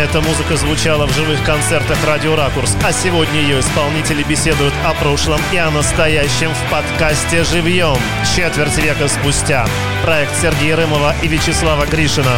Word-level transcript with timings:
Эта 0.00 0.22
музыка 0.22 0.56
звучала 0.56 1.06
в 1.06 1.12
живых 1.12 1.44
концертах 1.44 1.98
«Радио 2.06 2.34
Ракурс», 2.34 2.74
а 2.82 2.90
сегодня 2.90 3.38
ее 3.38 3.60
исполнители 3.60 4.22
беседуют 4.22 4.72
о 4.82 4.94
прошлом 4.94 5.38
и 5.52 5.58
о 5.58 5.70
настоящем 5.70 6.54
в 6.54 6.70
подкасте 6.70 7.44
«Живьем» 7.44 7.98
четверть 8.34 8.78
века 8.78 9.08
спустя. 9.08 9.66
Проект 10.02 10.34
Сергея 10.40 10.76
Рымова 10.76 11.14
и 11.22 11.28
Вячеслава 11.28 11.84
Гришина. 11.84 12.32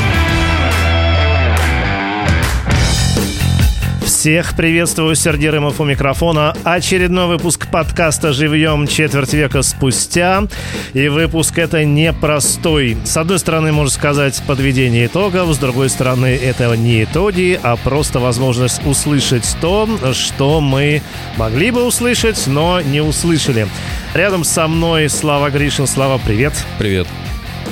Всех 4.22 4.54
приветствую, 4.54 5.16
Сергей 5.16 5.50
Рымов 5.50 5.80
у 5.80 5.84
микрофона. 5.84 6.54
Очередной 6.62 7.26
выпуск 7.26 7.66
подкаста 7.68 8.32
«Живьем 8.32 8.86
четверть 8.86 9.34
века 9.34 9.62
спустя». 9.62 10.44
И 10.92 11.08
выпуск 11.08 11.58
это 11.58 11.84
непростой. 11.84 12.96
С 13.04 13.16
одной 13.16 13.40
стороны, 13.40 13.72
можно 13.72 13.90
сказать, 13.90 14.40
подведение 14.46 15.06
итогов, 15.06 15.52
с 15.52 15.58
другой 15.58 15.88
стороны, 15.88 16.38
это 16.40 16.72
не 16.76 17.02
итоги, 17.02 17.58
а 17.64 17.74
просто 17.74 18.20
возможность 18.20 18.86
услышать 18.86 19.56
то, 19.60 19.88
что 20.12 20.60
мы 20.60 21.02
могли 21.36 21.72
бы 21.72 21.84
услышать, 21.84 22.46
но 22.46 22.80
не 22.80 23.00
услышали. 23.00 23.66
Рядом 24.14 24.44
со 24.44 24.68
мной 24.68 25.08
Слава 25.08 25.50
Гришин. 25.50 25.88
Слава, 25.88 26.20
привет. 26.24 26.52
Привет. 26.78 27.08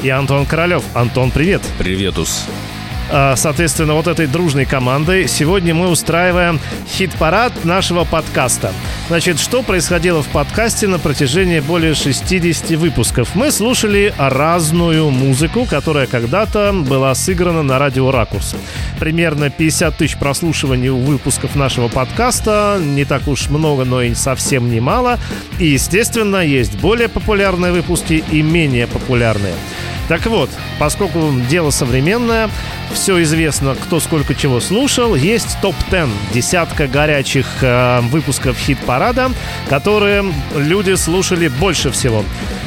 И 0.02 0.09
Антон 0.09 0.46
Королев. 0.46 0.82
Антон, 0.95 1.30
привет. 1.30 1.62
Приветус. 1.78 2.48
А, 2.48 2.70
соответственно, 3.37 3.95
вот 3.95 4.06
этой 4.06 4.27
дружной 4.27 4.64
командой 4.64 5.28
сегодня 5.28 5.74
мы 5.74 5.88
устраиваем 5.88 6.60
хит-парад 6.88 7.64
нашего 7.64 8.05
подкаста. 8.05 8.73
Значит, 9.09 9.38
что 9.38 9.62
происходило 9.62 10.23
в 10.23 10.28
подкасте 10.28 10.87
на 10.87 10.98
протяжении 10.98 11.60
более 11.60 11.95
60 11.95 12.70
выпусков? 12.78 13.34
Мы 13.34 13.51
слушали 13.51 14.15
разную 14.16 15.10
музыку, 15.10 15.66
которая 15.68 16.06
когда-то 16.06 16.73
была 16.73 17.15
сыграна 17.15 17.62
на 17.62 17.78
радио 17.78 18.10
«Ракурс». 18.10 18.54
Примерно 18.98 19.51
50 19.51 19.96
тысяч 19.96 20.16
прослушиваний 20.16 20.88
у 20.88 20.98
выпусков 20.98 21.56
нашего 21.56 21.88
подкаста. 21.88 22.79
Не 22.80 23.04
так 23.04 23.27
уж 23.29 23.49
много, 23.49 23.84
но 23.84 24.02
и 24.02 24.15
совсем 24.15 24.71
немало. 24.71 25.18
И, 25.59 25.66
естественно, 25.66 26.37
есть 26.37 26.79
более 26.79 27.09
популярные 27.09 27.73
выпуски 27.73 28.24
и 28.30 28.43
менее 28.43 28.87
популярные. 28.87 29.54
Так 30.10 30.26
вот, 30.26 30.50
поскольку 30.80 31.32
дело 31.48 31.70
современное, 31.70 32.50
все 32.92 33.22
известно, 33.22 33.76
кто 33.76 34.00
сколько 34.00 34.34
чего 34.34 34.58
слушал, 34.58 35.14
есть 35.14 35.56
топ-10, 35.62 36.08
десятка 36.34 36.88
горячих 36.88 37.46
э, 37.60 38.00
выпусков 38.00 38.58
хит-парада, 38.58 39.30
которые 39.68 40.24
люди 40.56 40.96
слушали 40.96 41.46
больше 41.46 41.92
всего. 41.92 42.24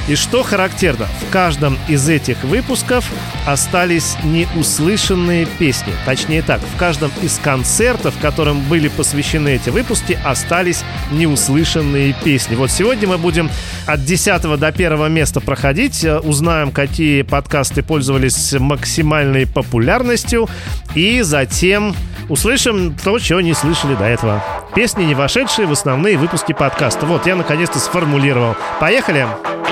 И 0.08 0.16
что 0.16 0.44
характерно, 0.44 1.08
в 1.22 1.32
каждом 1.32 1.78
из 1.88 2.10
этих 2.10 2.44
выпусков 2.44 3.10
остались 3.48 4.18
неуслышанные 4.24 5.46
песни. 5.46 5.94
Точнее 6.06 6.42
так, 6.42 6.60
в 6.60 6.78
каждом 6.78 7.12
из 7.22 7.40
концертов, 7.42 8.14
которым 8.22 8.62
были 8.64 8.90
посвящены 8.90 9.50
эти 9.50 9.70
выпуски, 9.70 10.18
остались 10.26 10.84
неуслышанные 11.12 12.14
песни. 12.24 12.56
Вот 12.56 12.70
сегодня 12.70 13.08
мы 13.08 13.18
будем 13.18 13.50
от 13.88 14.04
10 14.04 14.58
до 14.58 14.68
1 14.68 15.12
места 15.12 15.40
проходить, 15.40 16.04
э, 16.04 16.20
узнаем, 16.20 16.72
какие 16.72 17.22
подкасты 17.22 17.82
пользовались 17.82 18.54
максимальной 18.54 19.48
популярностью, 19.48 20.50
и 20.96 21.22
затем 21.22 21.96
услышим 22.30 22.96
то, 23.04 23.20
чего 23.20 23.42
не 23.42 23.54
слышали 23.54 23.96
до 23.96 24.06
этого. 24.06 24.44
Песни, 24.76 25.04
не 25.04 25.16
вошедшие 25.16 25.68
в 25.68 25.72
основные 25.72 26.18
выпуски 26.18 26.52
подкаста. 26.52 27.06
Вот, 27.06 27.26
я 27.26 27.36
наконец-то 27.36 27.80
сформулировал. 27.80 28.56
Поехали! 28.80 29.14
Поехали! 29.14 29.63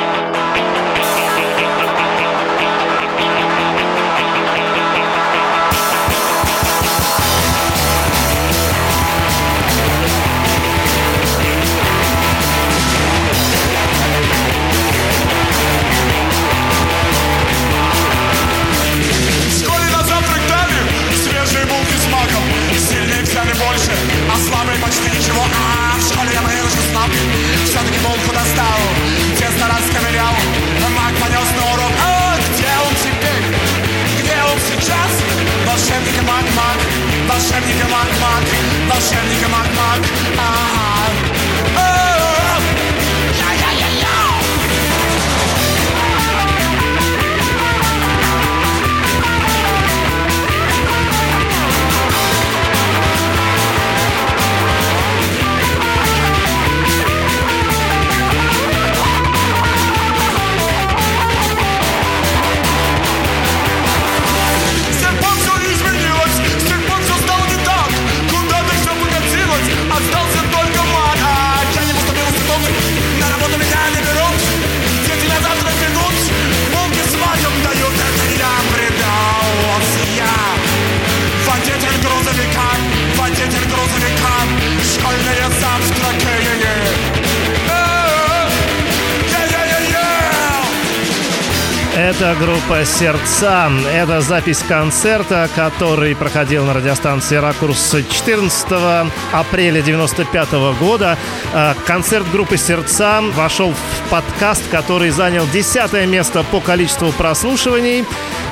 Это 92.12 92.36
группа 92.38 92.84
«Сердца». 92.84 93.72
Это 93.90 94.20
запись 94.20 94.66
концерта, 94.68 95.50
который 95.56 96.14
проходил 96.14 96.66
на 96.66 96.74
радиостанции 96.74 97.38
«Ракурс» 97.38 97.96
14 98.12 99.10
апреля 99.32 99.82
95 99.82 100.52
года. 100.78 101.18
А, 101.54 101.74
концерт 101.88 102.30
группы 102.30 102.58
«Сердца» 102.58 103.22
вошел 103.34 103.72
в 103.72 104.10
подкаст, 104.10 104.62
который 104.70 105.10
занял 105.12 105.48
десятое 105.54 106.06
место 106.06 106.44
по 106.44 106.60
количеству 106.60 107.14
прослушиваний. 107.14 108.04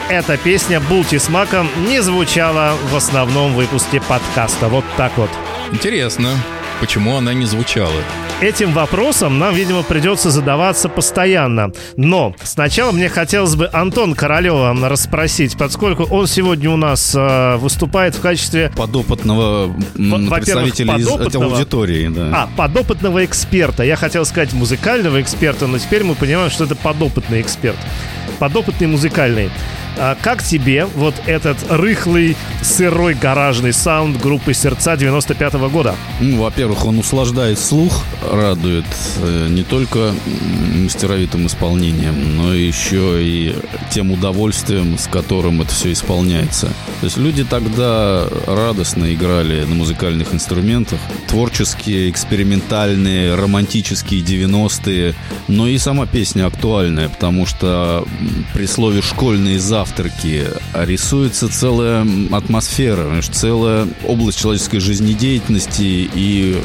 Эта 0.07 0.37
песня 0.37 0.79
«Булти 0.79 1.17
с 1.17 1.27
маком» 1.27 1.69
не 1.85 2.01
звучала 2.01 2.77
в 2.89 2.95
основном 2.95 3.55
выпуске 3.55 3.99
подкаста. 3.99 4.69
Вот 4.69 4.85
так 4.95 5.17
вот. 5.17 5.31
Интересно, 5.73 6.29
почему 6.79 7.17
она 7.17 7.33
не 7.33 7.45
звучала? 7.45 7.91
Этим 8.41 8.71
вопросом 8.71 9.39
нам, 9.39 9.53
видимо, 9.53 9.83
придется 9.83 10.29
задаваться 10.29 10.89
постоянно. 10.89 11.71
Но 11.97 12.35
сначала 12.43 12.91
мне 12.91 13.09
хотелось 13.09 13.55
бы 13.55 13.69
Антон 13.71 14.15
Королева 14.15 14.75
расспросить, 14.87 15.57
поскольку 15.57 16.03
он 16.03 16.27
сегодня 16.27 16.69
у 16.69 16.77
нас 16.77 17.13
э, 17.15 17.57
выступает 17.57 18.15
в 18.15 18.21
качестве... 18.21 18.71
Подопытного 18.75 19.73
представителя 19.93 20.93
подопытного, 20.93 21.45
из 21.45 21.53
аудитории. 21.53 22.07
Да. 22.07 22.43
А, 22.43 22.49
подопытного 22.55 23.25
эксперта. 23.25 23.83
Я 23.83 23.95
хотел 23.95 24.25
сказать 24.25 24.53
музыкального 24.53 25.21
эксперта, 25.21 25.67
но 25.67 25.77
теперь 25.77 26.03
мы 26.03 26.15
понимаем, 26.15 26.49
что 26.49 26.63
это 26.63 26.75
подопытный 26.75 27.41
эксперт. 27.41 27.77
Подопытный 28.39 28.87
музыкальный. 28.87 29.49
А 30.01 30.15
как 30.15 30.41
тебе 30.41 30.85
вот 30.85 31.13
этот 31.25 31.57
рыхлый, 31.69 32.37
сырой 32.61 33.15
гаражный 33.15 33.73
саунд 33.73 34.17
группы 34.21 34.53
«Сердца» 34.53 34.95
95 34.95 35.55
-го 35.55 35.69
года? 35.69 35.95
Ну, 36.21 36.41
во-первых, 36.41 36.85
он 36.85 36.99
услаждает 36.99 37.59
слух, 37.59 38.05
радует 38.31 38.85
э, 39.21 39.47
не 39.49 39.63
только 39.63 40.13
мастеровитым 40.73 41.47
исполнением, 41.47 42.37
но 42.37 42.53
еще 42.53 43.21
и 43.21 43.53
тем 43.91 44.11
удовольствием, 44.11 44.97
с 44.97 45.07
которым 45.07 45.61
это 45.61 45.73
все 45.73 45.91
исполняется. 45.91 46.67
То 47.01 47.05
есть 47.05 47.17
люди 47.17 47.43
тогда 47.43 48.25
радостно 48.47 49.13
играли 49.13 49.65
на 49.65 49.75
музыкальных 49.75 50.33
инструментах, 50.33 50.99
творческие, 51.27 52.09
экспериментальные, 52.09 53.35
романтические 53.35 54.21
90-е, 54.21 55.13
но 55.49 55.67
и 55.67 55.77
сама 55.77 56.05
песня 56.05 56.45
актуальная, 56.45 57.09
потому 57.09 57.45
что 57.45 58.05
при 58.53 58.65
слове 58.65 59.01
«школьные 59.01 59.59
завтраки» 59.89 60.45
рисуется 60.73 61.49
целая 61.49 62.05
атмосфера, 62.31 63.21
целая 63.21 63.87
область 64.05 64.39
человеческой 64.39 64.79
жизнедеятельности 64.79 66.09
и 66.13 66.61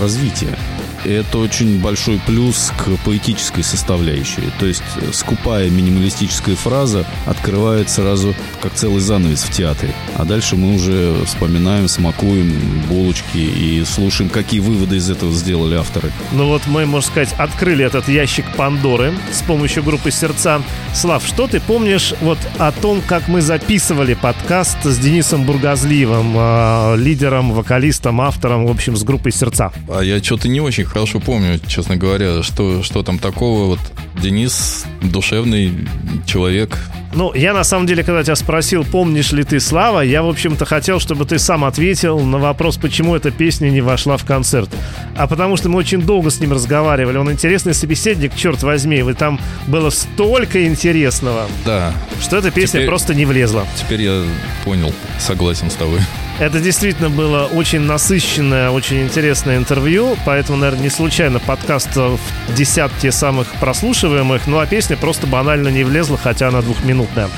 развития. 0.00 0.56
Это 1.04 1.38
очень 1.38 1.80
большой 1.80 2.20
плюс 2.26 2.72
к 2.76 2.90
поэтической 3.04 3.62
составляющей. 3.62 4.42
То 4.58 4.66
есть 4.66 4.82
скупая 5.12 5.70
минималистическая 5.70 6.56
фраза 6.56 7.06
открывает 7.26 7.90
сразу 7.90 8.34
как 8.62 8.74
целый 8.74 9.00
занавес 9.00 9.42
в 9.42 9.50
театре. 9.50 9.94
А 10.16 10.24
дальше 10.24 10.56
мы 10.56 10.74
уже 10.74 11.14
вспоминаем, 11.24 11.88
смакуем 11.88 12.82
булочки 12.88 13.38
и 13.38 13.84
слушаем, 13.84 14.30
какие 14.30 14.60
выводы 14.60 14.96
из 14.96 15.10
этого 15.10 15.32
сделали 15.32 15.76
авторы. 15.76 16.10
Ну 16.32 16.46
вот 16.48 16.62
мы, 16.66 16.86
можно 16.86 17.10
сказать, 17.10 17.34
открыли 17.38 17.84
этот 17.84 18.08
ящик 18.08 18.44
Пандоры 18.56 19.14
с 19.32 19.42
помощью 19.42 19.82
группы 19.82 20.10
«Сердца». 20.10 20.62
Слав, 20.94 21.24
что 21.24 21.46
ты 21.46 21.60
помнишь 21.60 22.14
вот 22.20 22.38
о 22.58 22.72
том, 22.72 23.02
как 23.06 23.28
мы 23.28 23.40
записывали 23.42 24.14
подкаст 24.14 24.84
с 24.84 24.98
Денисом 24.98 25.44
Бургазлиевым, 25.44 26.34
э, 26.36 26.96
лидером, 26.96 27.52
вокалистом, 27.52 28.20
автором, 28.20 28.66
в 28.66 28.70
общем, 28.70 28.96
с 28.96 29.04
группой 29.04 29.32
«Сердца»? 29.32 29.72
А 29.88 30.00
я 30.00 30.22
что-то 30.22 30.48
не 30.48 30.60
очень 30.60 30.84
хорошо 30.88 31.20
помню, 31.20 31.60
честно 31.66 31.96
говоря, 31.96 32.42
что, 32.42 32.82
что 32.82 33.02
там 33.02 33.18
такого. 33.18 33.66
Вот 33.66 33.80
Денис 34.20 34.84
душевный 35.02 35.86
человек, 36.26 36.78
ну, 37.14 37.32
я 37.34 37.54
на 37.54 37.64
самом 37.64 37.86
деле, 37.86 38.04
когда 38.04 38.22
тебя 38.22 38.36
спросил, 38.36 38.84
помнишь 38.84 39.32
ли 39.32 39.42
ты 39.42 39.60
Слава, 39.60 40.00
я, 40.00 40.22
в 40.22 40.28
общем-то, 40.28 40.64
хотел, 40.66 41.00
чтобы 41.00 41.24
ты 41.24 41.38
сам 41.38 41.64
ответил 41.64 42.20
на 42.20 42.38
вопрос, 42.38 42.76
почему 42.76 43.16
эта 43.16 43.30
песня 43.30 43.70
не 43.70 43.80
вошла 43.80 44.16
в 44.16 44.24
концерт. 44.24 44.68
А 45.16 45.26
потому 45.26 45.56
что 45.56 45.68
мы 45.68 45.78
очень 45.78 46.02
долго 46.02 46.30
с 46.30 46.38
ним 46.38 46.52
разговаривали. 46.52 47.16
Он 47.16 47.32
интересный 47.32 47.74
собеседник, 47.74 48.36
черт 48.36 48.62
возьми. 48.62 49.02
Вы 49.02 49.14
там 49.14 49.40
было 49.66 49.90
столько 49.90 50.66
интересного. 50.66 51.46
Да. 51.64 51.94
Что 52.20 52.36
эта 52.36 52.50
песня 52.50 52.80
теперь, 52.80 52.86
просто 52.88 53.14
не 53.14 53.24
влезла. 53.24 53.66
Теперь 53.76 54.02
я 54.02 54.22
понял, 54.64 54.92
согласен 55.18 55.70
с 55.70 55.74
тобой. 55.74 56.00
Это 56.40 56.60
действительно 56.60 57.10
было 57.10 57.46
очень 57.46 57.80
насыщенное, 57.80 58.70
очень 58.70 59.02
интересное 59.02 59.56
интервью, 59.56 60.16
поэтому, 60.24 60.58
наверное, 60.58 60.84
не 60.84 60.88
случайно 60.88 61.40
подкаст 61.40 61.96
в 61.96 62.18
десятке 62.54 63.10
самых 63.10 63.48
прослушиваемых, 63.54 64.46
ну 64.46 64.60
а 64.60 64.66
песня 64.66 64.96
просто 64.96 65.26
банально 65.26 65.66
не 65.68 65.82
влезла, 65.82 66.16
хотя 66.16 66.48
она 66.48 66.62
двухминутная. 66.62 67.28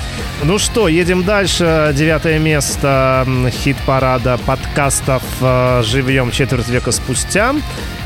Ну 0.43 0.59
что, 0.59 0.87
едем 0.87 1.25
дальше. 1.25 1.95
Девятое 1.97 2.39
место 2.39 3.27
хит-парада 3.51 4.39
подкастов 4.45 5.23
э, 5.41 5.83
«Живьем 5.85 6.31
четверть 6.31 6.69
века 6.69 6.93
спустя». 6.93 7.55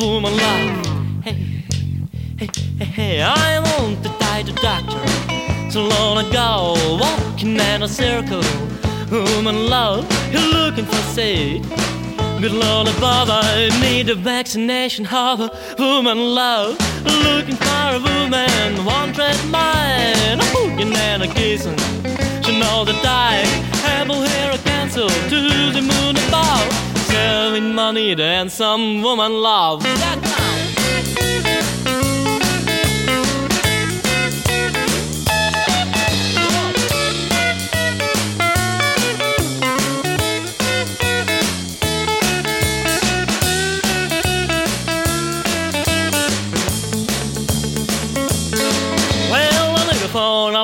woman 0.00 0.36
love. 0.36 1.22
Hey, 1.22 1.62
hey, 2.38 2.48
hey, 2.78 2.84
hey, 2.84 3.22
I 3.22 3.60
want 3.60 4.02
to 4.02 4.08
die 4.18 4.42
to 4.42 4.52
doctor. 4.54 5.70
So 5.70 5.86
long 5.86 6.26
ago, 6.26 6.74
walking 7.00 7.56
in 7.56 7.82
a 7.82 7.88
circle. 7.88 8.42
Woman 9.10 9.68
love, 9.68 10.04
you're 10.32 10.52
looking 10.52 10.84
for 10.84 11.00
seed. 11.14 11.62
Good 12.40 12.52
Lord 12.52 12.88
above, 12.88 13.28
I 13.30 13.68
need 13.80 14.08
a 14.10 14.14
vaccination 14.14 15.04
harbor. 15.04 15.50
Woman 15.78 16.18
love, 16.18 16.76
looking 17.04 17.56
for 17.56 17.86
a 17.92 18.00
woman, 18.00 18.84
one 18.84 19.12
tread 19.12 19.38
mine. 19.48 20.38
Hooking 20.40 20.92
and 20.94 21.22
a 21.22 21.28
kissing. 21.28 21.78
She 22.42 22.58
know 22.58 22.84
that 22.84 23.04
I 23.04 23.44
have 23.86 24.10
a 24.10 24.28
hair 24.28 24.58
cancel 24.58 25.08
to 25.08 25.72
the 25.72 25.82
moon 25.82 26.16
above 26.28 26.85
serving 27.46 27.72
money 27.72 28.10
and 28.20 28.50
some 28.50 29.02
woman 29.02 29.32
love. 29.32 29.84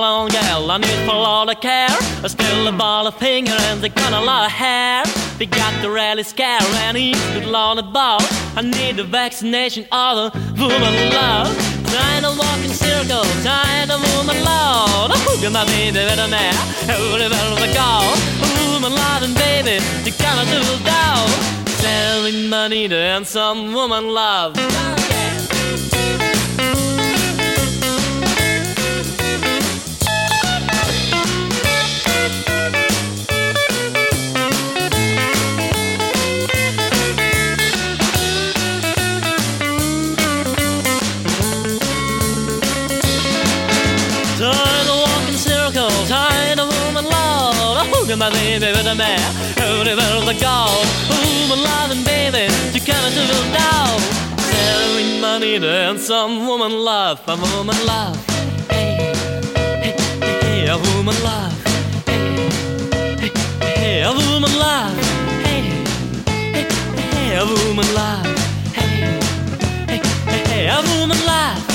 long 0.00 0.28
gal, 0.28 0.70
I 0.70 0.78
need 0.78 0.88
for 1.06 1.14
a 1.14 1.19
lot 1.19 1.49
of 1.49 1.61
care. 1.61 1.87
I 2.25 2.28
still 2.28 2.67
a 2.67 2.73
ball 2.73 3.06
of 3.06 3.14
finger 3.19 3.52
and 3.69 3.81
they 3.81 3.88
got 3.88 4.12
a 4.12 4.20
lot 4.20 4.46
of 4.46 4.52
hair. 4.52 5.31
They 5.43 5.47
got 5.47 5.83
the 5.83 5.91
rally 5.91 6.23
scare 6.23 6.62
and 6.87 6.97
he's 6.97 7.21
good 7.33 7.53
on 7.53 7.75
the 7.75 7.83
ball. 7.83 8.21
I 8.55 8.62
need 8.62 9.00
a 9.00 9.03
vaccination 9.03 9.89
of 9.91 10.33
the 10.33 10.62
woman 10.62 11.11
love. 11.11 11.50
Trying 11.91 12.23
to 12.23 12.31
walk 12.39 12.61
in 12.62 12.71
circles, 12.71 13.27
trying 13.43 13.89
to 13.89 13.99
move 13.99 14.25
my 14.25 14.39
load. 14.39 15.11
Oh, 15.11 15.39
you're 15.43 15.50
my 15.50 15.65
baby, 15.65 15.94
better 15.94 16.29
man. 16.29 16.55
Oh, 16.91 17.19
the 17.19 17.29
better 17.29 17.75
call. 17.75 18.06
Woman 18.71 18.94
love, 18.94 19.25
and 19.25 19.35
baby, 19.35 19.83
you 20.05 20.12
gotta 20.17 20.49
do 20.49 20.61
it 20.62 20.85
down. 20.85 21.27
Selling 21.83 22.49
money 22.49 22.87
to 22.87 22.95
earn 22.95 23.25
some 23.25 23.73
woman 23.73 24.11
love. 24.11 24.56
Okay. 24.56 26.31
My 48.23 48.31
baby 48.31 48.67
with 48.67 48.87
a 48.87 48.95
man. 48.95 49.19
Everywhere 49.59 49.97
I 49.99 50.35
go, 50.39 50.59
oh, 51.11 51.47
my 51.51 51.57
loving 51.59 52.05
baby, 52.05 52.45
you 52.73 52.81
coming 52.81 53.13
to 53.19 53.23
the 53.31 53.39
now. 53.51 53.99
Selling 54.39 55.21
money 55.21 55.57
and 55.57 55.99
some 55.99 56.47
woman 56.47 56.71
love, 56.71 57.21
a 57.27 57.35
woman 57.35 57.75
love. 57.85 58.17
Hey, 58.71 59.13
hey, 59.83 59.97
hey, 60.21 60.69
a 60.69 60.79
woman 60.79 61.17
love. 61.25 61.53
Hey, 62.07 62.47
hey, 63.19 63.33
hey, 63.81 64.03
a 64.03 64.13
woman 64.13 64.55
love. 64.57 64.97
Hey, 65.43 65.63
hey, 66.55 66.67
hey, 66.95 67.35
a 67.35 67.45
woman 67.45 67.89
love. 67.93 68.27
Hey, 68.79 69.19
hey, 69.89 70.01
hey, 70.47 70.69
a 70.69 70.81
woman 70.95 71.19
love. 71.27 71.72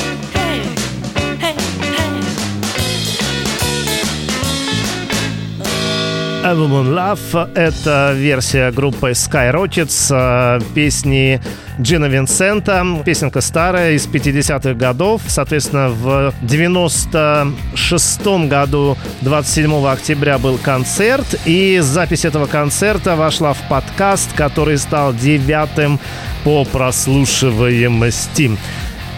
A 6.48 6.54
Woman 6.54 6.94
Love— 6.96 7.52
это 7.56 8.14
версия 8.16 8.72
группы 8.72 9.12
Skyrockets 9.12 10.08
э, 10.10 10.62
песни 10.74 11.42
Джина 11.77 12.06
Винсента. 12.06 12.86
Песенка 13.04 13.42
старая, 13.42 13.92
из 13.92 14.08
50-х 14.08 14.74
годов. 14.75 15.24
Соответственно, 15.27 15.89
в 15.89 16.34
96 16.44 18.27
году, 18.48 18.98
27 19.24 19.88
октября, 19.88 20.38
был 20.38 20.58
концерт. 20.58 21.38
И 21.44 21.80
запись 21.82 22.24
этого 22.24 22.46
концерта 22.46 23.18
вошла 23.18 23.51
в 23.51 23.68
подкаст, 23.68 24.32
который 24.34 24.77
стал 24.77 25.13
девятым 25.13 26.00
по 26.46 26.63
прослушиваемости. 26.63 28.51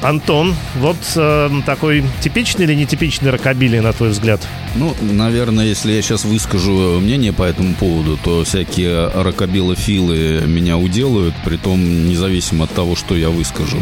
Антон, 0.02 0.56
вот 0.76 0.98
э, 1.16 1.50
такой 1.66 2.04
типичный 2.22 2.66
или 2.66 2.74
нетипичный 2.74 3.32
рокобили, 3.32 3.80
на 3.80 3.92
твой 3.92 4.10
взгляд? 4.10 4.42
Ну, 4.76 4.96
наверное, 5.02 5.66
если 5.66 5.92
я 5.92 6.02
сейчас 6.02 6.24
выскажу 6.24 7.00
мнение 7.00 7.34
по 7.34 7.44
этому 7.44 7.74
поводу, 7.76 8.18
то 8.24 8.44
всякие 8.44 9.10
рокобилофилы 9.10 10.44
меня 10.48 10.78
уделают, 10.78 11.36
при 11.44 11.58
том 11.58 12.08
независимо 12.08 12.66
от 12.66 12.72
того, 12.72 12.96
что 12.96 13.16
я 13.16 13.30
выскажу. 13.30 13.78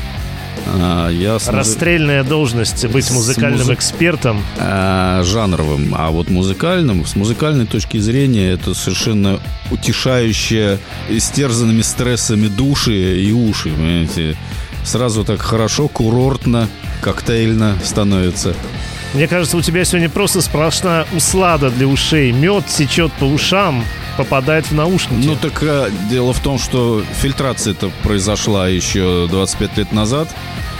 А, 0.65 1.09
я 1.09 1.39
с... 1.39 1.47
Расстрельная 1.47 2.23
должность 2.23 2.85
быть 2.87 3.09
музыкальным 3.11 3.59
музы... 3.59 3.73
экспертом. 3.73 4.43
А, 4.57 5.23
жанровым. 5.23 5.93
А 5.95 6.09
вот 6.09 6.29
музыкальным, 6.29 7.05
с 7.05 7.15
музыкальной 7.15 7.65
точки 7.65 7.97
зрения, 7.97 8.51
это 8.51 8.73
совершенно 8.73 9.39
утешающее 9.71 10.79
истерзанными 11.09 11.81
стрессами 11.81 12.47
души 12.47 13.21
и 13.21 13.31
уши. 13.31 13.69
Понимаете? 13.69 14.35
Сразу 14.83 15.23
так 15.23 15.41
хорошо, 15.41 15.87
курортно, 15.87 16.67
коктейльно 17.01 17.77
становится. 17.83 18.53
Мне 19.13 19.27
кажется, 19.27 19.57
у 19.57 19.61
тебя 19.61 19.85
сегодня 19.85 20.09
просто 20.09 20.41
сплошная 20.41 21.07
услада 21.15 21.69
для 21.69 21.87
ушей. 21.87 22.31
Мед 22.31 22.65
течет 22.67 23.11
по 23.13 23.23
ушам, 23.23 23.83
попадает 24.17 24.65
в 24.67 24.73
наушники. 24.73 25.25
Ну 25.25 25.35
так 25.35 25.63
а, 25.63 25.89
дело 26.09 26.33
в 26.33 26.39
том, 26.39 26.59
что 26.59 27.03
фильтрация 27.21 27.71
это 27.73 27.89
произошла 28.03 28.67
еще 28.67 29.27
25 29.29 29.77
лет 29.77 29.91
назад. 29.91 30.29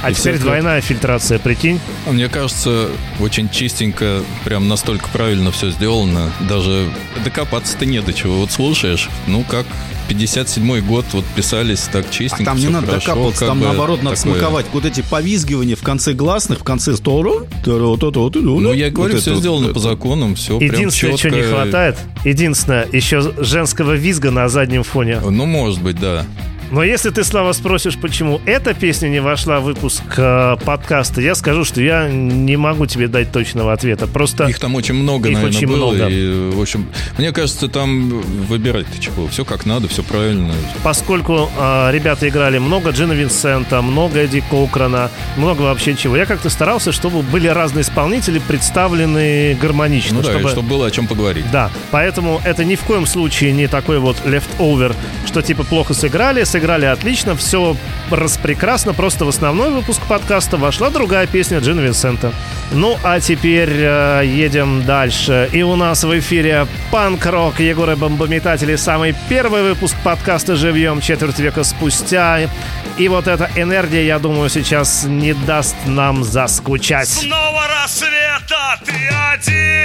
А 0.02 0.12
теперь 0.12 0.34
всякое... 0.34 0.40
двойная 0.40 0.82
фильтрация, 0.82 1.40
прикинь? 1.40 1.80
Мне 2.10 2.30
кажется, 2.30 2.90
очень 3.20 3.50
чистенько, 3.50 4.22
прям 4.44 4.68
настолько 4.68 5.08
правильно 5.10 5.52
все 5.52 5.72
сделано. 5.72 6.32
Даже 6.48 6.90
докопаться-то 7.24 7.86
не 7.86 8.02
до 8.02 8.14
чего. 8.14 8.38
Вот 8.38 8.52
слушаешь, 8.52 9.10
ну 9.28 9.44
как 9.44 9.66
57-й 10.10 10.82
год 10.82 11.06
вот 11.12 11.26
писались 11.36 11.82
так 11.92 12.10
чистенько. 12.10 12.44
А 12.44 12.46
там 12.46 12.58
не 12.58 12.70
надо 12.70 12.88
хорошо, 12.88 13.08
докапываться, 13.08 13.46
там 13.46 13.60
наоборот 13.60 14.04
надо 14.04 14.16
такое. 14.16 14.34
смаковать. 14.36 14.66
Вот 14.72 14.86
эти 14.86 15.02
повизгивания 15.02 15.76
в 15.76 15.82
конце 15.84 16.14
гласных, 16.14 16.60
в 16.60 16.64
конце 16.64 16.96
сторо. 16.96 17.46
Ну, 17.66 18.74
я 18.74 18.90
говорю, 18.90 19.14
Вот 19.14 19.22
все 19.22 19.32
это 19.32 19.34
вот, 19.34 19.40
сделано 19.40 19.66
это. 19.66 19.74
по 19.74 19.80
законам, 19.80 20.36
все 20.36 20.60
прям 20.60 20.72
Единственное, 20.72 21.18
что 21.18 21.30
не 21.30 21.42
четко. 21.42 21.56
хватает, 21.56 21.98
единственное, 22.24 22.88
еще 22.92 23.34
женского 23.38 23.94
визга 23.94 24.32
на 24.32 24.48
заднем 24.48 24.84
фоне. 24.84 25.20
Ну, 25.20 25.46
может 25.46 25.82
быть, 25.82 26.00
да. 26.00 26.26
Но 26.72 26.84
если 26.84 27.10
ты, 27.12 27.24
Слава, 27.24 27.54
спросишь, 27.54 27.98
почему 27.98 28.42
эта 28.46 28.74
песня 28.74 29.08
не 29.08 29.20
вошла 29.22 29.60
в 29.60 29.64
выпуск 29.64 30.04
э, 30.18 30.56
подкаста, 30.66 31.22
я 31.22 31.34
скажу, 31.36 31.64
что 31.64 31.82
я 31.82 32.10
не 32.10 32.58
могу 32.58 32.86
тебе 32.86 33.08
дать 33.08 33.32
точного 33.32 33.74
ответа. 33.74 34.08
Просто 34.08 34.46
Их 34.46 34.60
там 34.60 34.76
очень 34.76 34.96
много, 34.96 35.30
Их 35.30 35.36
наверное, 35.36 35.58
очень 35.58 35.68
было. 35.68 35.94
много. 35.94 36.08
И, 36.08 36.50
в 36.52 36.62
общем, 36.62 36.88
мне 37.18 37.32
кажется, 37.32 37.68
там 37.68 38.10
выбирать-то 38.10 39.00
чего. 39.00 39.28
Все 39.28 39.46
как 39.46 39.66
надо, 39.66 39.88
все 39.88 40.04
правильно. 40.04 40.54
поскольку 40.84 41.50
э, 41.58 41.92
ребята 41.92 42.28
играли 42.28 42.58
много 42.58 42.90
Джина 42.92 43.14
Винсента, 43.14 43.82
много 43.82 44.20
Эдди 44.20 44.44
Кокрана, 44.50 45.10
много 45.38 45.62
вообще 45.62 45.96
чего, 45.96 46.18
я 46.18 46.26
как-то 46.26 46.50
старался, 46.50 46.92
чтобы 46.92 47.22
были 47.22 47.48
разные 47.48 47.84
исполнители 47.84 48.40
представлены 48.40 49.56
гармонично. 49.62 50.18
Ну 50.18 50.22
да, 50.22 50.32
чтобы... 50.32 50.50
чтобы 50.50 50.70
было 50.70 50.88
о 50.88 50.92
чем 50.92 51.08
поговорить. 51.08 51.46
Да, 51.52 51.72
поэтому 51.92 52.42
это 52.44 52.66
ни 52.66 52.76
в 52.76 52.82
коем 52.82 53.06
случае 53.06 53.54
не 53.54 53.68
такой 53.68 54.00
вот 54.00 54.18
leftover, 54.26 54.94
что 55.26 55.42
типа 55.42 55.64
плохо 55.64 55.94
сыграли, 55.94 56.44
сыграли 56.58 56.86
отлично, 56.86 57.36
все 57.36 57.78
распрекрасно, 58.10 58.96
просто 58.96 59.26
в 59.26 59.28
основной 59.30 59.70
выпуск 59.70 60.02
подкаста 60.10 60.58
вошла 60.58 60.90
другая 60.90 61.28
песня 61.28 61.60
Джина 61.60 61.82
Винсента. 61.82 62.34
Ну, 62.72 62.98
а 63.04 63.20
теперь 63.20 63.70
э, 63.72 64.24
едем 64.26 64.84
дальше. 64.84 65.50
И 65.54 65.62
у 65.62 65.76
нас 65.76 66.04
в 66.04 66.20
эфире 66.20 66.66
панк-рок 66.90 67.60
Егоры 67.60 67.96
Бомбометатели, 67.96 68.76
самый 68.76 69.14
первый 69.30 69.62
выпуск 69.62 69.96
подкаста 70.04 70.56
«Живьем» 70.56 71.00
четверть 71.00 71.38
века 71.38 71.64
спустя. 71.64 72.50
И 72.98 73.08
вот 73.08 73.28
эта 73.28 73.52
энергия, 73.56 74.08
я 74.08 74.18
думаю, 74.18 74.50
сейчас 74.50 75.04
не 75.04 75.34
даст 75.34 75.76
нам 75.86 76.24
заскучать. 76.24 77.08
Снова 77.08 77.68
рассвет, 77.68 78.52
а 78.52 78.78
ты 78.84 78.94
один 79.32 79.78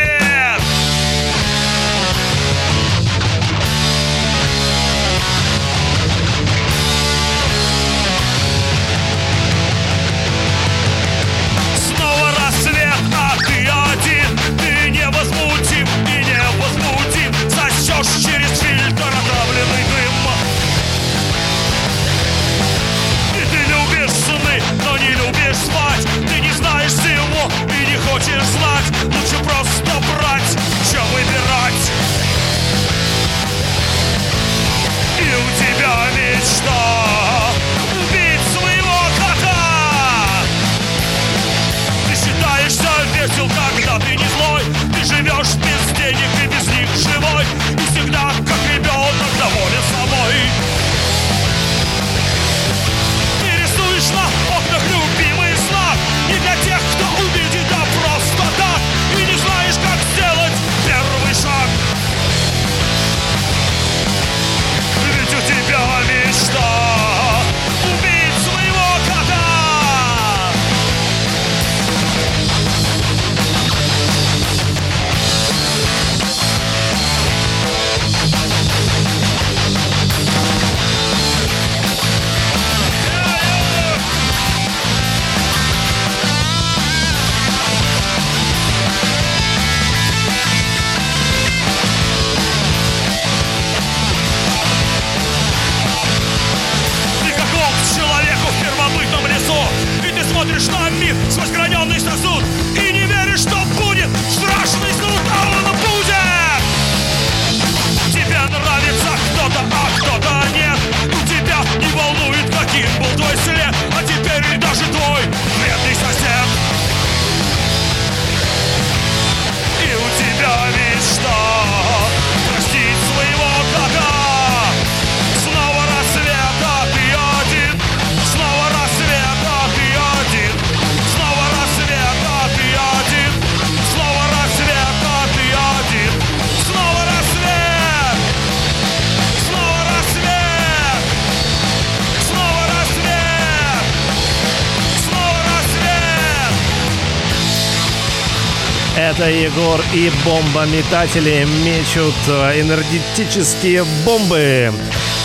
Это 149.15 149.29
Егор 149.29 149.79
и 149.93 150.11
бомбометатели 150.25 151.47
мечут 151.63 152.15
э, 152.29 152.63
энергетические 152.63 153.85
бомбы. 154.07 154.73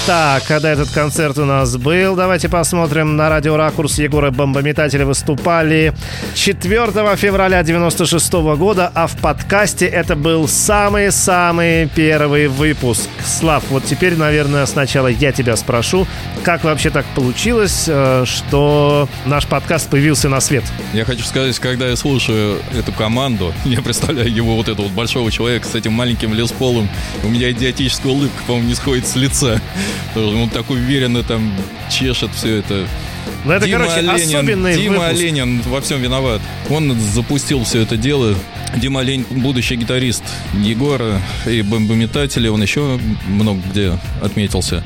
Так, 0.07 0.45
когда 0.45 0.71
этот 0.71 0.89
концерт 0.89 1.37
у 1.37 1.43
нас 1.43 1.75
был, 1.75 2.15
давайте 2.15 2.47
посмотрим. 2.47 3.17
На 3.17 3.27
радио 3.27 3.57
«Ракурс» 3.57 3.99
Егоры 3.99 4.31
бомбометатели 4.31 5.03
выступали 5.03 5.93
4 6.33 7.17
февраля 7.17 7.61
96 7.61 8.31
года, 8.57 8.89
а 8.95 9.07
в 9.07 9.17
подкасте 9.17 9.85
это 9.85 10.15
был 10.15 10.47
самый-самый 10.47 11.89
первый 11.89 12.47
выпуск. 12.47 13.09
Слав, 13.25 13.65
вот 13.69 13.83
теперь, 13.83 14.15
наверное, 14.15 14.65
сначала 14.65 15.07
я 15.07 15.33
тебя 15.33 15.57
спрошу, 15.57 16.07
как 16.41 16.63
вообще 16.63 16.89
так 16.89 17.05
получилось, 17.07 17.83
э, 17.87 18.23
что 18.25 19.09
наш 19.25 19.45
подкаст 19.45 19.89
появился 19.89 20.29
на 20.29 20.39
свет? 20.39 20.63
Я 20.93 21.03
хочу 21.03 21.25
сказать, 21.25 21.59
когда 21.59 21.85
я 21.89 21.97
слушаю 21.97 22.59
эту 22.73 22.93
команду, 22.93 23.53
я 23.65 23.81
представляю 23.81 24.33
его 24.33 24.55
вот 24.55 24.69
этого 24.69 24.85
вот 24.85 24.93
большого 24.93 25.33
человека 25.33 25.67
с 25.67 25.75
этим 25.75 25.91
маленьким 25.91 26.33
лесполом, 26.33 26.87
у 27.25 27.27
меня 27.27 27.51
идиотическая 27.51 28.09
улыбка, 28.09 28.41
по-моему, 28.47 28.69
не 28.69 28.75
сходит 28.75 29.05
с 29.05 29.17
лица. 29.17 29.59
Потому 30.13 30.31
что 30.31 30.41
Он 30.43 30.49
так 30.49 30.69
уверенно 30.69 31.23
там 31.23 31.53
чешет 31.89 32.31
все 32.35 32.57
это. 32.57 32.85
Ну, 33.45 33.51
это, 33.51 33.65
Дима 33.65 33.79
короче, 33.79 33.99
Оленин, 33.99 34.37
особенный 34.37 34.75
Дима 34.75 34.93
выпуск. 34.99 35.09
Оленин 35.09 35.61
во 35.63 35.81
всем 35.81 36.01
виноват. 36.01 36.41
Он 36.69 36.97
запустил 36.99 37.63
все 37.63 37.81
это 37.81 37.97
дело. 37.97 38.35
Дима 38.77 39.01
Олень, 39.01 39.25
будущий 39.29 39.75
гитарист 39.75 40.23
Егора 40.53 41.21
и 41.45 41.61
бомбометатели, 41.61 42.47
он 42.47 42.61
еще 42.61 42.99
много 43.27 43.61
где 43.69 43.97
отметился. 44.21 44.83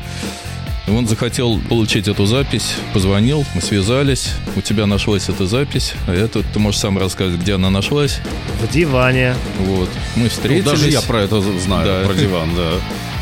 Он 0.88 1.08
захотел 1.08 1.60
получить 1.70 2.08
эту 2.08 2.26
запись, 2.26 2.74
позвонил, 2.94 3.46
мы 3.54 3.62
связались, 3.62 4.32
у 4.56 4.62
тебя 4.62 4.88
нашлась 4.88 5.30
эта 5.30 5.46
запись, 5.46 5.94
а 6.08 6.14
это 6.14 6.42
ты 6.44 6.60
можешь 6.60 6.80
сам 6.82 6.98
рассказать, 6.98 7.40
где 7.40 7.54
она 7.54 7.70
нашлась. 7.70 8.20
В 8.62 8.70
диване. 8.74 9.36
Вот, 9.60 9.90
мы 10.16 10.24
Ну, 10.24 10.30
встретились. 10.30 10.66
даже 10.66 10.90
я 10.90 11.02
про 11.02 11.22
это 11.22 11.40
знаю, 11.60 11.86
Да. 11.86 12.08
про 12.08 12.14
диван, 12.16 12.50
да. 12.56 12.72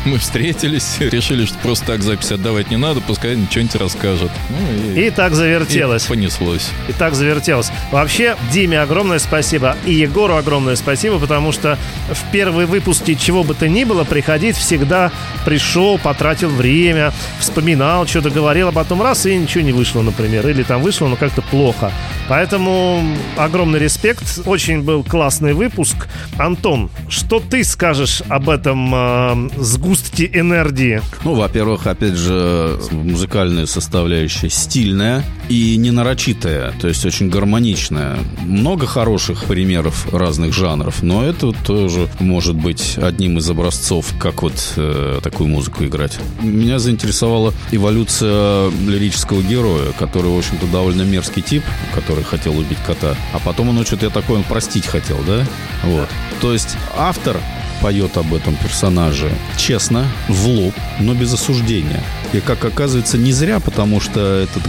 Мы 0.06 0.18
встретились, 0.18 0.96
решили, 1.00 1.44
что 1.44 1.58
просто 1.58 1.86
так 1.86 2.02
запись 2.02 2.32
отдавать 2.32 2.70
не 2.70 2.78
надо, 2.78 3.00
пускай 3.02 3.36
что-нибудь 3.50 3.74
расскажет. 3.74 4.30
Ну, 4.48 4.96
И 4.98 5.10
так 5.10 5.34
завертелось. 5.34 6.06
и 6.06 6.08
понеслось. 6.08 6.70
И 6.88 6.92
так 6.92 7.14
завертелось. 7.14 7.70
Вообще, 7.92 8.36
Диме 8.50 8.80
огромное 8.80 9.18
спасибо 9.18 9.76
и 9.84 9.92
Егору 9.92 10.36
огромное 10.36 10.76
спасибо, 10.76 11.18
потому 11.18 11.52
что 11.52 11.78
в 12.08 12.32
первые 12.32 12.66
выпуски 12.66 13.14
чего 13.14 13.44
бы 13.44 13.54
то 13.54 13.68
ни 13.68 13.84
было, 13.84 14.04
приходить 14.04 14.56
всегда 14.56 15.12
пришел, 15.44 15.98
потратил 15.98 16.48
время, 16.48 17.12
вспоминал, 17.38 18.06
что-то 18.06 18.30
говорил, 18.30 18.68
а 18.68 18.72
потом 18.72 19.02
раз 19.02 19.26
и 19.26 19.36
ничего 19.36 19.62
не 19.64 19.72
вышло, 19.72 20.00
например. 20.00 20.48
Или 20.48 20.62
там 20.62 20.82
вышло, 20.82 21.08
но 21.08 21.16
как-то 21.16 21.42
плохо. 21.42 21.92
Поэтому 22.28 23.04
огромный 23.36 23.78
респект. 23.78 24.40
Очень 24.46 24.82
был 24.82 25.04
классный 25.04 25.52
выпуск. 25.52 26.08
Антон, 26.38 26.88
что 27.08 27.40
ты 27.40 27.64
скажешь 27.64 28.22
об 28.28 28.48
этом 28.48 28.94
э, 28.94 29.48
сгустке 29.58 29.89
энергии? 30.32 31.02
Ну, 31.24 31.34
во-первых, 31.34 31.86
опять 31.86 32.14
же, 32.14 32.78
музыкальная 32.90 33.66
составляющая 33.66 34.50
стильная 34.50 35.24
и 35.48 35.76
не 35.76 35.90
нарочитая, 35.90 36.72
то 36.80 36.88
есть 36.88 37.04
очень 37.04 37.28
гармоничная. 37.28 38.18
Много 38.40 38.86
хороших 38.86 39.44
примеров 39.44 40.12
разных 40.12 40.52
жанров, 40.52 41.02
но 41.02 41.24
это 41.24 41.52
тоже 41.52 42.08
может 42.18 42.56
быть 42.56 42.96
одним 42.98 43.38
из 43.38 43.48
образцов, 43.50 44.14
как 44.18 44.42
вот 44.42 44.74
э, 44.76 45.20
такую 45.22 45.48
музыку 45.48 45.84
играть. 45.84 46.18
Меня 46.40 46.78
заинтересовала 46.78 47.52
эволюция 47.70 48.70
лирического 48.70 49.42
героя, 49.42 49.92
который, 49.98 50.30
в 50.30 50.38
общем-то, 50.38 50.66
довольно 50.66 51.02
мерзкий 51.02 51.42
тип, 51.42 51.62
который 51.94 52.24
хотел 52.24 52.56
убить 52.58 52.78
кота, 52.86 53.16
а 53.32 53.38
потом 53.38 53.70
он 53.70 53.84
что-то 53.84 54.06
я 54.06 54.10
такой, 54.10 54.36
он 54.36 54.44
простить 54.44 54.86
хотел, 54.86 55.18
да? 55.26 55.44
Вот. 55.84 56.08
То 56.40 56.52
есть 56.52 56.76
автор 56.96 57.36
поет 57.80 58.16
об 58.16 58.34
этом 58.34 58.54
персонаже 58.56 59.30
честно, 59.56 60.06
в 60.28 60.46
лоб, 60.46 60.74
но 60.98 61.14
без 61.14 61.32
осуждения. 61.32 62.02
И, 62.32 62.40
как 62.40 62.64
оказывается, 62.64 63.18
не 63.18 63.32
зря, 63.32 63.58
потому 63.58 64.00
что 64.00 64.20
этот 64.20 64.62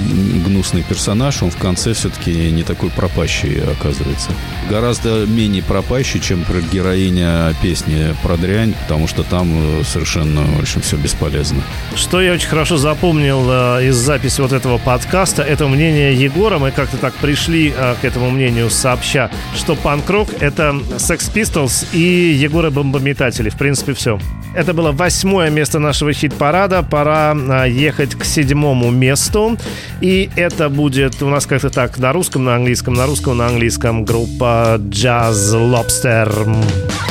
гнусный 0.46 0.82
персонаж, 0.82 1.44
он 1.44 1.52
в 1.52 1.58
конце 1.58 1.94
все-таки 1.94 2.32
не 2.52 2.64
такой 2.64 2.90
пропащий 2.90 3.62
оказывается. 3.62 4.32
Гораздо 4.70 5.26
менее 5.28 5.62
пропащий, 5.62 6.20
чем 6.20 6.44
героиня 6.72 7.54
песни 7.62 8.16
про 8.24 8.38
дрянь, 8.38 8.74
потому 8.74 9.08
что 9.08 9.24
там 9.24 9.52
э, 9.54 9.84
совершенно, 9.84 10.42
в 10.42 10.62
общем, 10.62 10.82
все 10.82 10.98
бесполезно. 10.98 11.62
Что 11.96 12.22
я 12.22 12.34
очень 12.34 12.48
хорошо 12.48 12.78
запомнил 12.78 13.46
э, 13.48 13.88
из 13.90 13.96
записи 13.96 14.42
вот 14.42 14.54
этого 14.54 14.78
подкаста, 14.78 15.44
это 15.44 15.68
мнение 15.68 16.16
Егора. 16.16 16.58
Мы 16.58 16.72
как-то 16.72 16.98
так 16.98 17.14
пришли 17.16 17.74
э, 17.76 17.96
к 18.02 18.06
этому 18.06 18.32
мнению 18.32 18.70
сообща, 18.70 19.30
что 19.56 19.76
панк-рок— 19.76 20.30
это 20.40 20.76
Sex 20.98 21.32
Pistols 21.34 21.86
и 21.94 22.34
Егоры 22.34 22.72
Бомбометатели. 23.02 23.50
В 23.50 23.58
принципе, 23.58 23.94
все. 23.94 24.20
Это 24.56 24.74
было 24.74 24.92
восьмое 24.92 25.50
место 25.50 25.80
нашего 25.80 26.14
хит-парада. 26.14 26.84
Пора 26.84 27.34
э, 27.36 27.70
ехать 27.70 28.16
к 28.16 28.24
седьмому 28.24 28.92
месту. 28.92 29.58
И 30.02 30.30
это 30.36 30.70
будет 30.70 31.22
у 31.24 31.30
нас 31.30 31.48
как-то 31.48 31.70
так 31.70 31.98
на 31.98 32.14
русском, 32.14 32.44
на 32.44 32.56
английском, 32.56 32.94
на 32.94 33.08
русском, 33.08 33.38
на 33.38 33.48
английском 33.48 34.06
группа 34.06 34.78
Jazz 34.80 35.54
Lobster. 35.54 36.32
The 36.32 37.11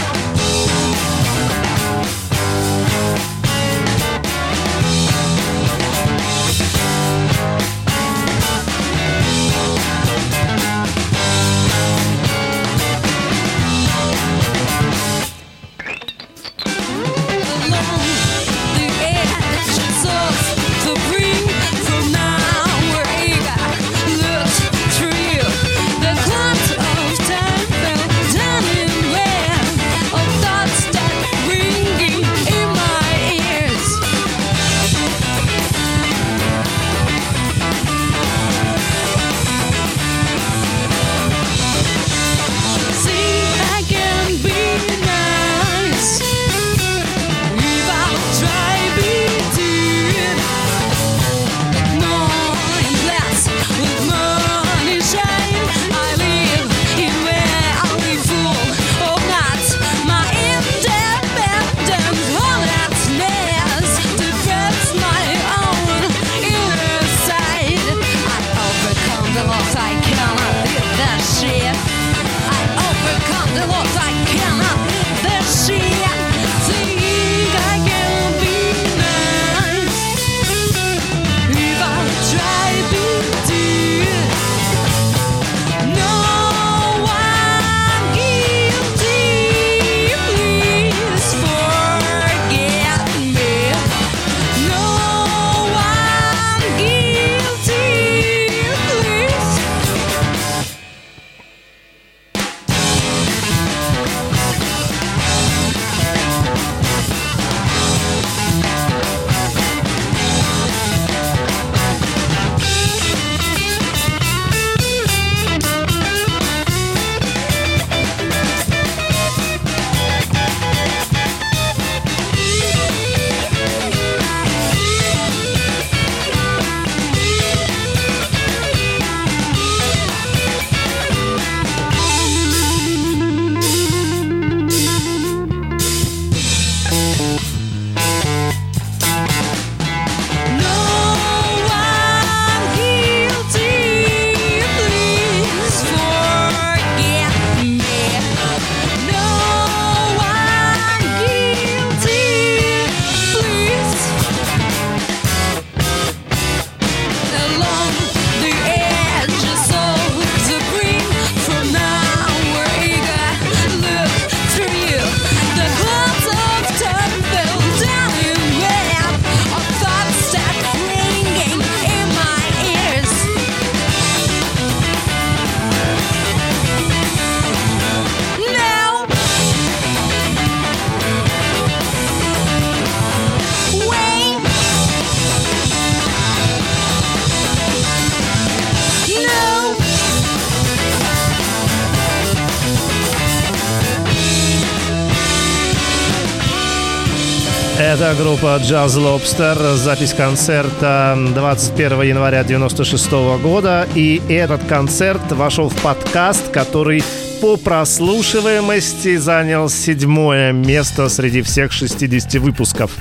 группа 198.40 198.59
Jazz 198.62 198.96
Lobster, 198.96 199.76
запись 199.76 200.14
концерта 200.14 201.18
21 201.35 202.03
января 202.03 202.42
96 202.42 203.11
года. 203.42 203.87
И 203.94 204.22
этот 204.31 204.64
концерт 204.64 205.20
вошел 205.33 205.68
в 205.68 205.74
подкаст, 205.83 206.48
который 206.48 207.03
по 207.42 207.57
прослушиваемости 207.57 209.16
занял 209.16 209.68
седьмое 209.68 210.53
место 210.53 211.09
среди 211.11 211.42
всех 211.42 211.72
60 211.72 212.35
выпусков. 212.37 212.92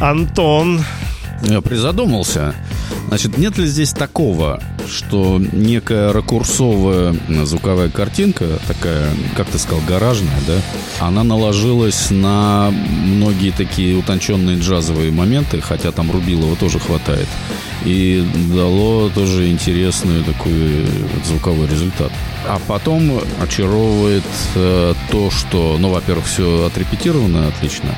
Антон, 0.00 0.82
Я 1.42 1.60
призадумался. 1.60 2.54
Значит, 3.08 3.38
нет 3.38 3.56
ли 3.56 3.66
здесь 3.66 3.92
такого, 3.92 4.60
что 4.88 5.40
некая 5.52 6.12
ракурсовая 6.12 7.14
звуковая 7.44 7.88
картинка, 7.88 8.58
такая, 8.66 9.08
как 9.36 9.46
ты 9.46 9.58
сказал, 9.58 9.80
гаражная, 9.86 10.38
да, 10.46 10.60
она 10.98 11.22
наложилась 11.22 12.10
на 12.10 12.70
многие 12.70 13.52
такие 13.52 13.96
утонченные 13.96 14.58
джазовые 14.58 15.12
моменты, 15.12 15.60
хотя 15.60 15.92
там 15.92 16.10
Рубилова 16.10 16.56
тоже 16.56 16.80
хватает, 16.80 17.28
и 17.84 18.24
дало 18.52 19.08
тоже 19.10 19.50
интересный 19.50 20.24
такой 20.24 20.86
звуковой 21.24 21.68
результат. 21.68 22.10
А 22.48 22.60
потом 22.66 23.20
очаровывает 23.40 24.24
э, 24.56 24.94
то, 25.10 25.30
что, 25.30 25.76
ну, 25.78 25.90
во-первых, 25.90 26.26
все 26.26 26.66
отрепетировано 26.66 27.48
отлично, 27.48 27.94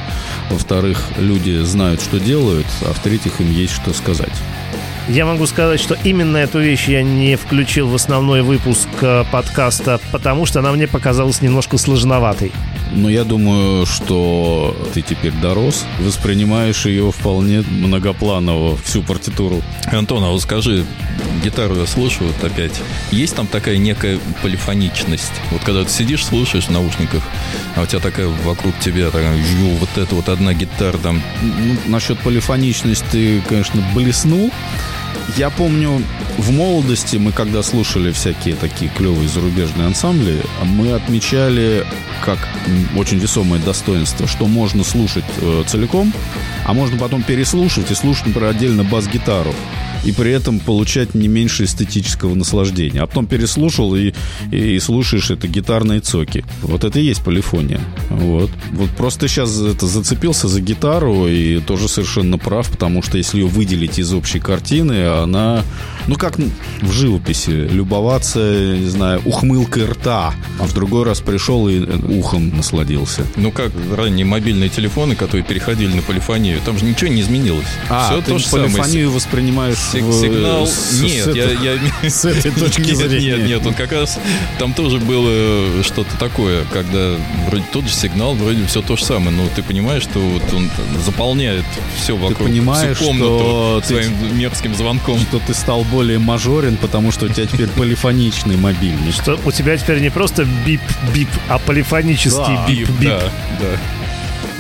во-вторых, 0.51 1.03
люди 1.19 1.63
знают, 1.63 2.03
что 2.03 2.19
делают, 2.19 2.67
а 2.83 2.93
в-третьих, 2.93 3.41
им 3.41 3.51
есть 3.51 3.75
что 3.75 3.93
сказать. 3.93 4.33
Я 5.09 5.25
могу 5.25 5.47
сказать, 5.47 5.81
что 5.81 5.97
именно 6.05 6.37
эту 6.37 6.61
вещь 6.61 6.87
я 6.87 7.03
не 7.03 7.37
включил 7.37 7.89
в 7.89 7.95
основной 7.95 8.43
выпуск 8.43 8.89
э, 9.01 9.25
подкаста, 9.33 10.01
потому 10.13 10.45
что 10.45 10.59
она 10.59 10.71
мне 10.73 10.87
показалась 10.87 11.41
немножко 11.41 11.79
сложноватой. 11.79 12.53
Но 12.93 13.09
я 13.09 13.25
думаю, 13.25 13.87
что 13.87 14.77
ты 14.95 15.03
теперь 15.03 15.33
дорос, 15.33 15.85
воспринимаешь 16.01 16.87
ее 16.87 17.13
вполне 17.13 17.61
многопланово, 17.61 18.77
всю 18.79 19.03
партитуру. 19.03 19.63
Антон, 19.87 20.25
а 20.25 20.29
вот 20.29 20.43
скажи, 20.43 20.85
гитару 21.45 21.77
я 21.77 21.87
слушаю 21.87 22.29
вот 22.29 22.51
опять. 22.51 22.81
Есть 23.11 23.37
там 23.37 23.47
такая 23.47 23.77
некая 23.77 24.19
полифоничность? 24.43 25.33
Вот 25.51 25.63
когда 25.63 25.85
ты 25.85 25.91
сидишь, 25.91 26.25
слушаешь 26.25 26.67
в 26.67 26.71
наушниках, 26.71 27.23
а 27.77 27.83
у 27.83 27.87
тебя 27.87 28.01
такая 28.01 28.29
вокруг 28.45 28.79
тебя 28.81 29.11
такая, 29.11 29.37
вот 29.79 29.91
это 29.97 30.15
вот 30.15 30.29
одна 30.29 30.55
гитара 30.55 30.99
там. 30.99 31.23
Ну, 31.43 31.77
насчет 31.87 32.19
полифоничности 32.21 33.05
ты, 33.11 33.41
конечно, 33.43 33.83
блеснул. 33.95 34.51
Я 35.37 35.51
помню, 35.51 36.03
в 36.37 36.51
молодости 36.53 37.17
мы, 37.17 37.33
когда 37.33 37.63
слушали 37.63 38.13
всякие 38.13 38.55
такие 38.55 38.91
клевые 38.91 39.29
зарубежные 39.29 39.87
ансамбли, 39.87 40.41
мы 40.65 40.93
отмечали 40.93 41.87
как 42.25 42.39
очень 42.97 43.19
весомое 43.19 43.61
достоинство, 43.61 44.27
что 44.27 44.47
можно 44.47 44.85
слушать 44.85 45.25
э, 45.41 45.65
целиком, 45.67 46.13
а 46.65 46.75
можно 46.75 46.99
потом 46.99 47.23
переслушать 47.23 47.91
и 47.91 47.95
слушать, 47.95 48.27
например, 48.27 48.51
отдельно 48.51 48.85
бас-гитару. 48.85 49.55
И 50.05 50.13
при 50.13 50.31
этом 50.33 50.61
получать 50.61 51.15
не 51.15 51.29
меньше 51.29 51.65
эстетического 51.65 52.35
наслаждения. 52.35 53.03
А 53.03 53.07
потом 53.07 53.27
переслушал 53.27 53.95
и, 53.95 54.13
и 54.51 54.79
слушаешь 54.79 55.31
это 55.31 55.49
гитарные 55.49 56.01
цоки. 56.01 56.45
Вот 56.63 56.85
это 56.85 56.99
и 56.99 57.05
есть 57.05 57.23
полифония. 57.23 57.81
Вот. 58.11 58.51
Вот 58.73 58.91
просто 58.91 59.29
сейчас 59.29 59.59
это 59.61 59.87
зацепился 59.87 60.49
за 60.49 60.61
гитару 60.61 61.27
и 61.29 61.61
тоже 61.61 61.89
совершенно 61.89 62.39
прав, 62.39 62.71
потому 62.71 63.03
что 63.03 63.19
если 63.19 63.39
ее 63.39 63.47
выделить 63.47 63.99
из 63.99 64.13
общей 64.13 64.41
картины, 64.41 65.07
она, 65.07 65.63
ну 66.07 66.17
как 66.17 66.39
в 66.39 66.93
живописи, 66.93 67.51
любоваться, 67.51 68.77
не 68.77 68.89
знаю, 68.89 69.21
ухмылкой 69.25 69.87
рта, 69.87 70.35
а 70.59 70.65
в 70.65 70.73
другой 70.75 71.05
раз 71.05 71.21
пришел 71.21 71.69
и 71.69 71.81
э, 71.85 71.97
ухом 72.19 72.57
насладился. 72.57 73.25
Ну 73.37 73.51
как 73.51 73.73
ранние 73.95 74.25
мобильные 74.25 74.69
телефоны, 74.69 75.15
которые 75.15 75.45
переходили 75.45 75.95
на 75.95 76.03
полифонию, 76.03 76.61
там 76.65 76.79
же 76.79 76.85
ничего 76.85 77.11
не 77.11 77.21
изменилось. 77.21 77.67
А, 77.89 78.11
Все 78.11 78.21
ты 78.23 78.33
то 78.33 78.39
же 78.39 78.47
самое. 78.47 78.71
полифонию 78.71 79.11
воспринимаешь 79.11 79.77
Сиг- 79.93 80.13
Сигнал. 80.13 80.67
с- 80.67 81.01
нет, 81.01 81.25
с 81.25 81.35
я, 81.35 81.51
я- 81.53 82.11
с 82.11 82.25
этой 82.25 82.51
точки 82.51 82.81
нет, 82.83 82.97
зрения. 82.97 83.37
Нет, 83.39 83.47
нет, 83.49 83.67
он 83.67 83.75
как 83.75 83.93
раз 83.93 84.19
там 84.59 84.75
тоже 84.75 84.99
было 84.99 85.83
что-то 85.83 86.17
такое, 86.19 86.65
когда 86.73 87.15
вроде 87.49 87.65
тот 87.73 87.85
же 87.85 87.95
сигнал, 87.95 88.35
вроде 88.35 88.65
все 88.67 88.83
то 88.83 88.97
же 88.97 89.05
самое, 89.05 89.31
но 89.31 89.49
ты 89.55 89.63
понимаешь, 89.63 90.03
что 90.03 90.19
вот 90.21 90.43
он 90.55 90.71
заполняет 91.05 91.65
все 91.97 92.17
вокруг, 92.17 92.49
понимаешь, 92.49 92.97
всю 92.97 93.07
комнату 93.07 93.39
что 93.39 93.81
ты- 93.81 93.87
своим 93.95 94.39
мерзким 94.39 94.75
звонком. 94.75 95.19
что 95.21 95.39
ты 95.47 95.55
стал 95.55 95.85
более 95.85 96.19
мажорен, 96.19 96.77
потому 96.77 97.11
что 97.13 97.27
у 97.27 97.29
тебя 97.29 97.47
теперь 97.47 97.69
полифоничный 97.69 98.57
мобильник. 98.57 99.15
Что 99.15 99.39
у 99.45 99.53
тебя 99.53 99.77
теперь 99.77 100.01
не 100.01 100.11
просто 100.11 100.47
бип-бип, 100.67 101.29
а 101.49 101.59
полифонический 101.59 102.57
бип-бип. 102.69 103.09
Да, 103.09 103.33
да. 103.61 103.79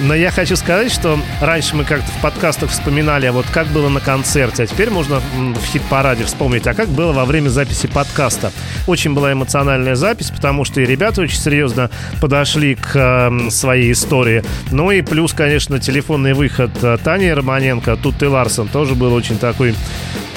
Но 0.01 0.15
я 0.15 0.31
хочу 0.31 0.55
сказать, 0.55 0.93
что 0.93 1.19
раньше 1.41 1.75
мы 1.75 1.85
как-то 1.85 2.07
в 2.07 2.23
подкастах 2.23 2.71
вспоминали, 2.71 3.27
а 3.27 3.33
вот 3.33 3.47
как 3.53 3.67
было 3.69 3.89
на 3.89 3.99
концерте, 3.99 4.63
а 4.63 4.67
теперь 4.67 4.91
можно 4.91 5.21
в 5.21 5.65
хит-параде 5.73 6.25
вспомнить, 6.25 6.69
а 6.69 6.75
как 6.75 6.89
было 6.89 7.13
во 7.13 7.25
время 7.25 7.49
записи 7.49 7.89
подкаста. 7.89 8.53
Очень 8.87 9.15
была 9.15 9.33
эмоциональная 9.33 9.97
запись, 9.97 10.31
потому 10.31 10.65
что 10.65 10.81
и 10.81 10.87
ребята 10.87 11.23
очень 11.23 11.39
серьезно 11.39 11.91
подошли 12.21 12.77
к 12.77 12.95
эм, 12.95 13.51
своей 13.51 13.91
истории. 13.91 14.45
Ну 14.71 14.93
и 14.93 15.03
плюс, 15.03 15.33
конечно, 15.33 15.81
телефонный 15.81 16.33
выход 16.33 16.71
э, 16.81 16.97
Тани 17.03 17.33
Романенко, 17.33 17.97
тут 17.97 18.19
ты 18.19 18.29
Ларсон, 18.29 18.69
тоже 18.69 18.95
был 18.95 19.13
очень 19.13 19.37
такой 19.37 19.75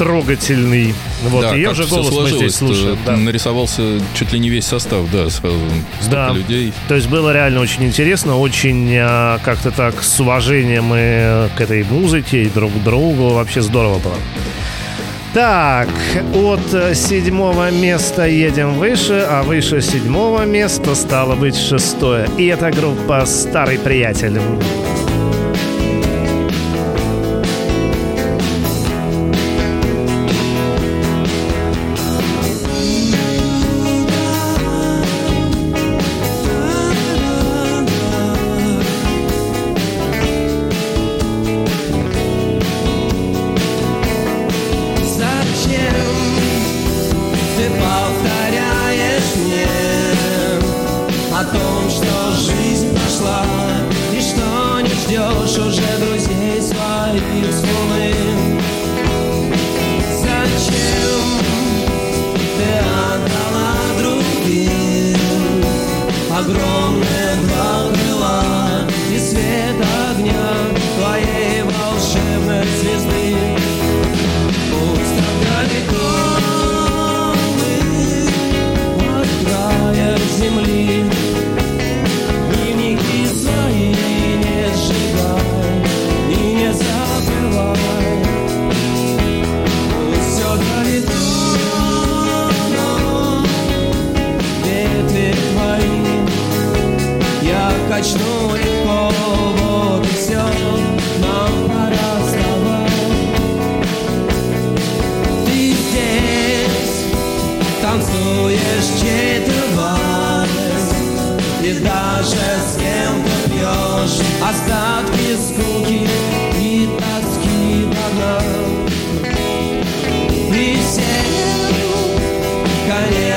трогательный. 0.01 0.95
Вот, 1.29 1.41
Да, 1.43 1.53
ее 1.55 1.67
как 1.67 1.75
же 1.75 1.83
всё 1.83 1.95
голос 1.97 2.31
мы 2.31 2.37
здесь 2.37 2.55
слушаем. 2.55 2.97
да. 3.05 3.15
Нарисовался 3.17 3.83
чуть 4.15 4.33
ли 4.33 4.39
не 4.39 4.49
весь 4.49 4.65
состав, 4.65 5.05
да, 5.11 5.29
сразу 5.29 5.59
Да. 6.09 6.31
людей. 6.31 6.73
То 6.87 6.95
есть 6.95 7.07
было 7.07 7.31
реально 7.31 7.59
очень 7.59 7.83
интересно, 7.83 8.39
очень 8.39 8.95
а, 8.99 9.37
как-то 9.45 9.69
так 9.69 10.01
с 10.01 10.19
уважением 10.19 10.91
и 10.95 11.49
к 11.55 11.61
этой 11.61 11.83
музыке, 11.83 12.41
и 12.43 12.49
друг 12.49 12.71
к 12.73 12.83
другу. 12.83 13.29
Вообще 13.29 13.61
здорово 13.61 13.99
было. 13.99 14.15
Так, 15.35 15.87
от 16.33 16.73
э, 16.73 16.95
седьмого 16.95 17.69
места 17.71 18.25
едем 18.25 18.73
выше, 18.73 19.23
а 19.29 19.43
выше 19.43 19.81
седьмого 19.81 20.45
места 20.45 20.95
стало 20.95 21.35
быть 21.35 21.55
шестое. 21.55 22.27
И 22.39 22.47
это 22.47 22.71
группа 22.71 23.23
«Старый 23.25 23.77
приятель». 23.77 24.41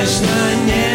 Конечно, 0.05 0.27
не 0.67 0.94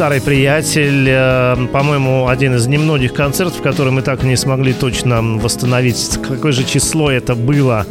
«Старый 0.00 0.22
приятель». 0.22 1.06
Э, 1.06 1.66
По-моему, 1.70 2.26
один 2.26 2.54
из 2.54 2.66
немногих 2.66 3.12
концертов, 3.12 3.60
который 3.60 3.92
мы 3.92 4.00
так 4.00 4.24
и 4.24 4.26
не 4.26 4.36
смогли 4.36 4.72
точно 4.72 5.20
восстановить, 5.20 6.18
какое 6.26 6.52
же 6.52 6.64
число 6.64 7.10
это 7.10 7.34
было. 7.34 7.84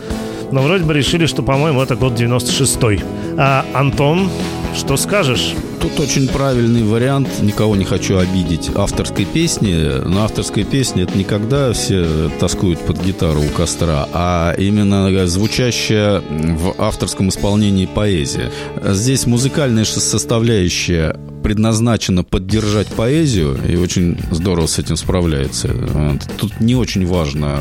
Но 0.52 0.64
вроде 0.64 0.86
бы 0.86 0.96
решили, 0.96 1.28
что, 1.28 1.44
по-моему, 1.44 1.84
это 1.84 1.96
год 1.96 2.20
96-й. 2.20 3.04
А, 3.38 3.64
Антон, 3.76 4.28
что 4.76 4.98
скажешь? 4.98 5.54
Тут 5.80 6.00
очень 6.00 6.28
правильный 6.28 6.82
вариант, 6.82 7.30
никого 7.42 7.76
не 7.76 7.86
хочу 7.86 8.18
обидеть, 8.18 8.72
авторской 8.74 9.26
песни. 9.26 10.02
Но 10.04 10.24
авторская 10.24 10.64
песня 10.64 11.04
это 11.04 11.16
не 11.16 11.24
когда 11.24 11.74
все 11.74 12.32
тоскуют 12.40 12.80
под 12.80 13.04
гитару 13.04 13.42
у 13.42 13.50
костра, 13.56 14.08
а 14.14 14.56
именно 14.58 15.28
звучащая 15.28 16.22
в 16.22 16.74
авторском 16.80 17.30
исполнении 17.30 17.86
поэзия. 17.86 18.52
Здесь 18.84 19.28
музыкальная 19.28 19.86
составляющая 19.86 21.16
предназначена 21.44 22.24
поддержать 22.24 22.88
поэзию 22.88 23.58
и 23.68 23.76
очень 23.76 24.18
здорово 24.32 24.68
с 24.68 24.80
этим 24.80 24.98
справляется. 24.98 25.70
Вот. 25.74 26.22
Тут 26.38 26.60
не 26.60 26.76
очень 26.76 27.06
важно, 27.06 27.60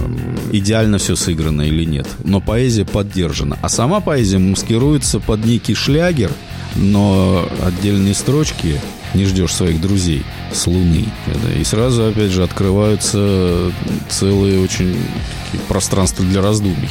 идеально 0.53 0.99
все 0.99 1.17
сыграно 1.17 1.63
или 1.63 1.85
нет, 1.85 2.07
но 2.25 2.41
поэзия 2.41 2.85
поддержана. 2.85 3.59
А 3.63 3.69
сама 3.69 4.01
поэзия 4.01 4.39
маскируется 4.39 5.21
под 5.21 5.45
некий 5.45 5.75
шлягер, 5.75 6.31
но 6.77 7.49
отдельные 7.65 8.15
строчки 8.15 8.81
не 9.15 9.25
ждешь 9.25 9.55
своих 9.55 9.81
друзей 9.81 10.23
с 10.53 10.67
Луны. 10.67 11.07
И 11.59 11.65
сразу, 11.65 12.07
опять 12.07 12.31
же, 12.31 12.43
открываются 12.43 13.73
целые 14.09 14.61
очень 14.61 14.97
пространства 15.69 16.25
для 16.25 16.43
раздумий. 16.43 16.91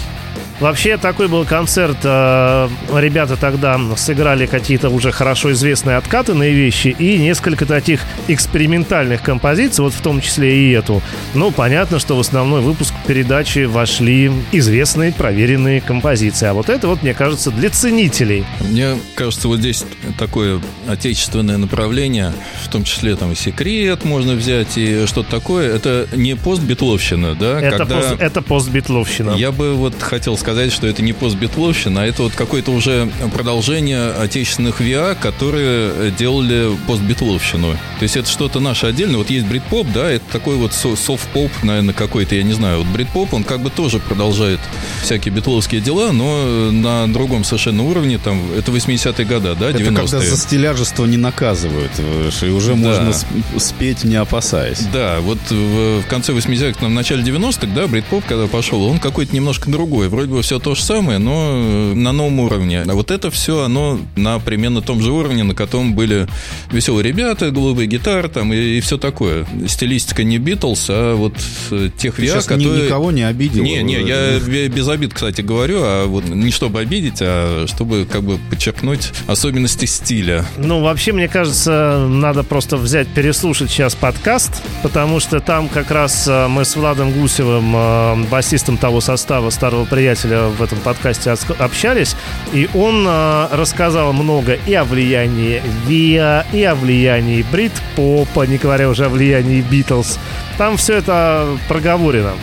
Вообще 0.60 0.98
такой 0.98 1.28
был 1.28 1.46
концерт. 1.46 1.98
э, 2.04 2.68
Ребята 2.96 3.38
тогда 3.38 3.80
сыграли 3.96 4.48
какие-то 4.48 4.90
уже 4.90 5.12
хорошо 5.12 5.52
известные 5.52 5.98
откатанные 5.98 6.52
вещи 6.52 6.96
и 6.98 7.18
несколько 7.20 7.66
таких 7.68 8.02
экспериментальных 8.28 9.22
композиций, 9.22 9.84
вот 9.84 9.94
в 9.94 10.02
том 10.02 10.20
числе 10.20 10.58
и 10.58 10.72
эту. 10.72 11.02
Ну, 11.36 11.52
понятно, 11.52 12.00
что 12.00 12.16
в 12.16 12.20
основной 12.20 12.62
выпуск 12.62 12.94
передачи 13.06 13.66
вошли 13.66 14.32
известные, 14.52 15.12
проверенные 15.14 15.80
композиции. 15.80 16.48
А 16.48 16.54
вот 16.54 16.70
это 16.70 16.88
вот, 16.88 17.04
мне 17.04 17.14
кажется, 17.14 17.52
для 17.52 17.70
ценителей. 17.70 18.44
Мне 18.62 18.98
кажется, 19.16 19.48
вот 19.48 19.60
здесь 19.60 19.86
такое 20.18 20.60
отечественное 20.88 21.58
направление, 21.58 22.34
в 22.64 22.70
том 22.70 22.84
числе 22.84 23.16
там 23.16 23.32
и 23.32 23.36
секрет 23.36 24.06
можно 24.06 24.34
взять 24.34 24.76
и 24.78 25.06
что-то 25.06 25.30
такое. 25.30 25.76
Это 25.76 26.08
не 26.16 26.36
постбитловщина, 26.36 27.36
да? 27.36 27.62
Это, 27.62 27.78
когда- 27.78 27.96
пост, 27.98 28.16
это 28.20 28.42
постбитловщина. 28.42 29.32
Я 29.32 29.52
бы 29.52 29.76
вот 29.76 30.02
хотел 30.02 30.36
сказать, 30.38 30.47
что 30.48 30.88
это 30.88 31.02
не 31.02 31.12
постбитловщина, 31.12 32.04
а 32.04 32.06
это 32.06 32.24
вот 32.24 32.34
какое-то 32.34 32.72
уже 32.72 33.10
продолжение 33.34 34.12
отечественных 34.12 34.80
ВИА, 34.80 35.16
которые 35.16 36.12
делали 36.12 36.70
постбитловщину. 36.88 37.74
То 38.00 38.04
есть 38.04 38.16
это 38.16 38.30
что-то 38.30 38.60
наше 38.62 38.86
отдельное. 38.88 39.18
Вот 39.18 39.30
есть 39.30 39.46
брит-поп, 39.46 39.88
да, 39.94 40.10
это 40.10 40.24
такой 40.32 40.56
вот 40.56 40.74
со- 40.74 40.96
софт-поп, 40.96 41.52
наверное, 41.64 41.94
какой-то, 41.94 42.36
я 42.36 42.44
не 42.44 42.54
знаю. 42.54 42.80
Вот 42.80 42.88
брит-поп, 42.88 43.34
он 43.34 43.44
как 43.44 43.62
бы 43.62 43.70
тоже 43.70 44.00
продолжает 44.00 44.60
всякие 45.04 45.34
битловские 45.34 45.82
дела, 45.82 46.12
но 46.14 46.72
на 46.72 47.12
другом 47.12 47.44
совершенно 47.44 47.84
уровне, 47.84 48.18
там, 48.18 48.42
это 48.58 48.72
80-е 48.72 49.26
годы, 49.26 49.54
да, 49.60 49.72
90-е. 49.72 49.84
Это 49.88 49.96
когда 49.96 50.20
за 50.20 50.38
стиляжество 50.38 51.06
не 51.06 51.18
наказывают, 51.18 51.92
э, 51.98 52.30
и 52.44 52.50
уже 52.50 52.70
Да. 52.72 52.76
можно 52.78 53.10
сп- 53.10 53.60
спеть, 53.60 54.04
не 54.06 54.16
опасаясь. 54.16 54.80
Да, 54.94 55.20
вот 55.20 55.40
в, 55.50 56.04
конце 56.08 56.32
80-х, 56.32 56.80
там, 56.80 56.92
в 56.92 56.94
начале 56.94 57.22
90-х, 57.24 57.68
да, 57.76 57.88
брит-поп, 57.88 58.24
когда 58.26 58.48
пошел, 58.48 58.84
он 58.84 59.00
какой-то 59.00 59.36
немножко 59.36 59.70
другой. 59.70 60.08
Вроде 60.08 60.30
бы 60.30 60.37
все 60.42 60.60
то 60.60 60.76
же 60.76 60.82
самое, 60.84 61.20
но 61.20 61.52
э, 61.54 61.94
на 61.94 62.12
новом 62.12 62.40
уровне. 62.40 62.84
А 62.88 62.94
вот 62.94 63.12
это 63.12 63.32
все, 63.32 63.64
оно 63.64 64.00
на 64.16 64.40
примерно 64.40 64.82
том 64.82 65.02
же 65.02 65.12
уровне, 65.12 65.44
на 65.44 65.54
котором 65.56 65.94
были 65.94 66.28
веселые 66.72 67.04
ребята, 67.04 67.52
голубые 67.52 67.88
гитары 67.88 68.30
там 68.30 68.54
и, 68.54 68.80
все 68.82 68.98
такое. 68.98 69.46
Стилистика 69.68 70.24
не 70.24 70.38
Битлз, 70.38 70.88
а 70.90 71.16
вот 71.16 71.34
э, 71.72 71.90
тех 71.98 72.18
ни- 72.20 72.28
которые... 72.28 72.86
никого 72.86 73.12
не 73.12 73.24
обидел. 73.24 73.64
Не, 73.64 73.82
не, 73.84 74.02
я 74.02 74.40
бе- 74.48 74.68
без 74.68 74.88
обид, 74.88 75.14
кстати, 75.14 75.42
говорю, 75.42 75.80
а 75.82 76.06
вот 76.06 76.26
не 76.26 76.52
чтобы 76.52 76.80
обидеть, 76.80 77.18
а 77.22 77.66
чтобы 77.68 78.08
как 78.12 78.24
бы 78.24 78.40
подчеркнуть 78.50 79.12
особенности 79.28 79.86
стиля. 79.86 80.46
Ну, 80.58 80.82
вообще, 80.82 81.12
мне 81.14 81.28
кажется, 81.28 82.06
надо 82.10 82.44
просто 82.44 82.78
взять, 82.78 83.08
переслушать 83.08 83.70
сейчас 83.72 83.96
подкаст, 83.96 84.62
потому 84.84 85.20
что 85.20 85.40
там 85.40 85.68
как 85.70 85.92
раз 85.92 86.28
э, 86.28 86.48
мы 86.48 86.66
с 86.66 86.76
Владом 86.76 87.12
Гусевым, 87.12 88.26
басистом 88.28 88.78
того 88.78 89.02
состава, 89.02 89.50
старого 89.50 89.86
приятеля, 89.86 90.27
в 90.28 90.62
этом 90.62 90.80
подкасте 90.80 91.32
общались, 91.60 92.16
и 92.54 92.70
он 92.74 93.06
э, 93.08 93.48
рассказал 93.52 94.14
много 94.14 94.54
и 94.54 94.74
о 94.74 94.84
влиянии 94.84 95.62
Виа, 95.86 96.46
и 96.54 96.64
о 96.64 96.76
влиянии 96.76 97.46
Брит-попа, 97.52 98.44
не 98.44 98.58
говоря 98.58 98.90
уже 98.90 99.06
о 99.06 99.10
влиянии 99.10 99.62
Битлз. 99.62 100.20
Там 100.58 100.78
все 100.78 100.96
это 100.96 101.48
проговорено. 101.68 102.34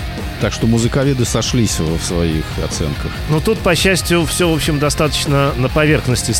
Так 0.44 0.52
что 0.52 0.66
музыковеды 0.66 1.24
сошлись 1.24 1.78
в 1.80 2.04
своих 2.04 2.44
оценках. 2.62 3.10
Но 3.30 3.40
тут, 3.40 3.60
по 3.60 3.74
счастью, 3.74 4.26
все, 4.26 4.46
в 4.46 4.52
общем, 4.52 4.78
достаточно 4.78 5.54
на 5.56 5.70
поверхности, 5.70 6.34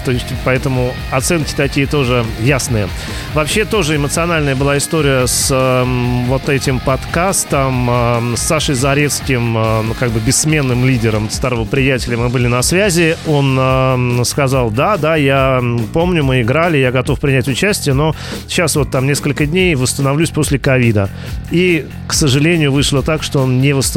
поэтому 0.45 0.95
оценки 1.11 1.55
такие 1.57 1.87
тоже 1.87 2.23
ясные. 2.39 2.89
Вообще 3.33 3.65
тоже 3.65 3.97
эмоциональная 3.97 4.55
была 4.57 4.77
история 4.77 5.27
с 5.27 5.49
эм, 5.51 6.27
вот 6.27 6.51
этим 6.51 6.81
подкастом, 6.81 7.89
эм, 7.89 8.37
с 8.37 8.43
Сашей 8.43 8.75
Зарецким, 8.75 9.57
э, 9.57 9.83
ну, 9.85 9.95
как 9.95 10.11
бы 10.11 10.21
бессменным 10.21 10.85
лидером 10.85 11.31
старого 11.31 11.65
приятеля. 11.65 12.19
Мы 12.19 12.29
были 12.29 12.47
на 12.47 12.61
связи. 12.61 13.17
Он 13.27 13.59
эм, 13.59 14.25
сказал, 14.27 14.71
да, 14.71 14.99
да, 14.99 15.17
я 15.17 15.63
помню, 15.95 16.23
мы 16.23 16.43
играли, 16.43 16.77
я 16.77 16.93
готов 16.93 17.21
принять 17.21 17.49
участие, 17.49 17.95
но 17.95 18.15
сейчас 18.49 18.77
вот 18.77 18.91
там 18.91 19.07
несколько 19.07 19.47
дней 19.47 19.75
восстановлюсь 19.77 20.29
после 20.29 20.59
ковида. 20.59 21.09
И, 21.51 21.87
к 22.07 22.13
сожалению, 22.13 22.71
вышло 22.71 23.03
так, 23.03 23.23
что 23.23 23.41
он 23.41 23.63
не 23.63 23.73
восстановился, 23.73 23.94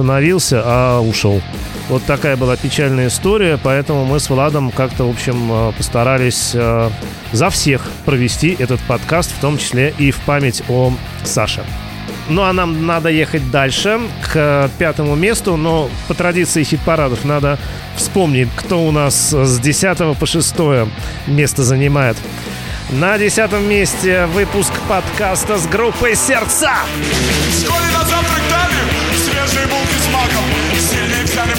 а 0.54 1.00
ушел. 1.00 1.42
Вот 1.90 2.04
такая 2.04 2.36
была 2.36 2.58
печальная 2.58 3.08
история, 3.08 3.58
поэтому 3.62 4.06
мы 4.06 4.20
с 4.20 4.30
Владом 4.30 4.72
как-то, 4.72 5.06
в 5.06 5.10
общем, 5.10 5.50
э, 5.52 5.72
постарались 5.78 6.52
э, 6.54 6.90
за 7.32 7.50
всех 7.50 7.82
провести 8.06 8.56
этот 8.60 8.82
подкаст, 8.82 9.32
в 9.32 9.40
том 9.40 9.58
числе 9.58 9.94
и 9.98 10.12
в 10.12 10.20
память 10.22 10.64
о 10.68 10.92
Саше. 11.24 11.64
Ну 12.30 12.42
а 12.42 12.52
нам 12.52 12.86
надо 12.86 13.10
ехать 13.10 13.50
дальше, 13.52 14.02
к 14.22 14.70
пятому 14.78 15.16
месту, 15.16 15.56
но 15.56 15.90
по 16.08 16.14
традиции 16.14 16.64
хит-парадов 16.64 17.24
надо 17.24 17.58
вспомнить, 17.96 18.50
кто 18.56 18.86
у 18.86 18.92
нас 18.92 19.32
с 19.32 19.60
10 19.60 20.18
по 20.18 20.26
6 20.26 20.56
место 21.28 21.64
занимает. 21.64 22.18
На 22.90 23.18
десятом 23.18 23.68
месте 23.68 24.28
выпуск 24.28 24.72
подкаста 24.88 25.58
с 25.58 25.68
группой 25.68 26.16
«Сердца». 26.16 26.72
В 27.50 27.62
школе 27.62 27.86
на 27.94 28.04
завтрак 28.06 28.47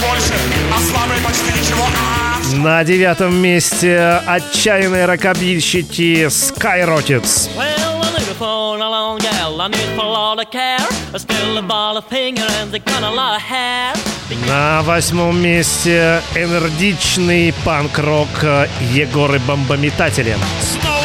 больше, 0.09 0.35
а 0.75 0.79
слабые 0.81 1.21
почти 1.21 1.47
ничего. 1.53 1.85
А 1.87 2.57
На 2.57 2.83
девятом 2.85 3.35
месте 3.37 4.23
отчаянные 4.27 5.05
рокобильщики 5.07 6.27
Skyrockets. 6.27 7.51
Well, 7.57 7.99
for 8.39 8.79
a 8.79 8.89
long 8.89 9.19
gal, 9.19 9.61
I 9.61 9.69
knew 9.69 9.97
for 9.97 10.05
all 10.05 10.37
the 10.37 10.47
care. 10.47 10.79
I 11.13 11.19
spill 11.19 11.59
a 11.59 11.63
ball 11.63 11.97
of 11.97 12.05
finger 12.09 12.47
and 12.61 12.71
they 12.73 12.79
got 12.79 13.03
a 13.03 13.11
lot 13.11 13.37
of 13.37 13.43
hair. 13.43 13.95
На 14.47 14.83
восьмом 14.83 15.41
месте 15.41 16.23
энергичный 16.35 17.53
панк-рок 17.65 18.29
Егоры 18.93 19.39
Бомбометатели. 19.41 20.37
снова 20.61 20.98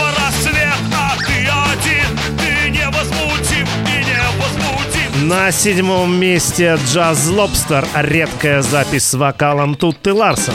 На 5.23 5.53
седьмом 5.53 6.19
месте 6.19 6.77
Джаз 6.85 7.29
Лобстер, 7.29 7.87
редкая 7.95 8.61
запись 8.61 9.05
с 9.05 9.13
вокалом 9.13 9.75
Тутты 9.75 10.11
Ларсон. 10.11 10.53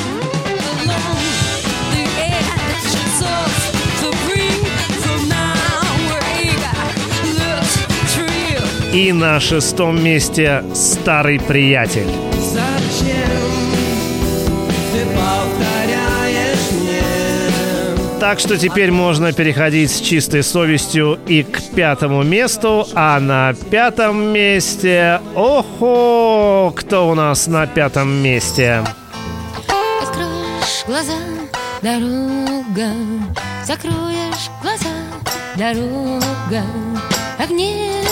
И 8.92 9.12
на 9.12 9.40
шестом 9.40 10.04
месте 10.04 10.62
Старый 10.74 11.40
приятель. 11.40 12.06
Так 18.28 18.40
что 18.40 18.58
теперь 18.58 18.90
можно 18.90 19.32
переходить 19.32 19.90
с 19.90 20.00
чистой 20.02 20.42
совестью 20.42 21.18
и 21.26 21.42
к 21.42 21.62
пятому 21.74 22.22
месту. 22.22 22.86
А 22.94 23.18
на 23.20 23.54
пятом 23.54 24.22
месте... 24.34 25.22
Охо! 25.34 26.70
Кто 26.76 27.08
у 27.08 27.14
нас 27.14 27.46
на 27.46 27.66
пятом 27.66 28.10
месте? 28.10 28.84
Откроешь 30.02 30.84
глаза, 30.86 31.14
дорога, 31.80 32.92
закроешь 33.64 34.50
глаза, 34.60 34.92
дорога, 35.56 36.66
огней 37.38 38.04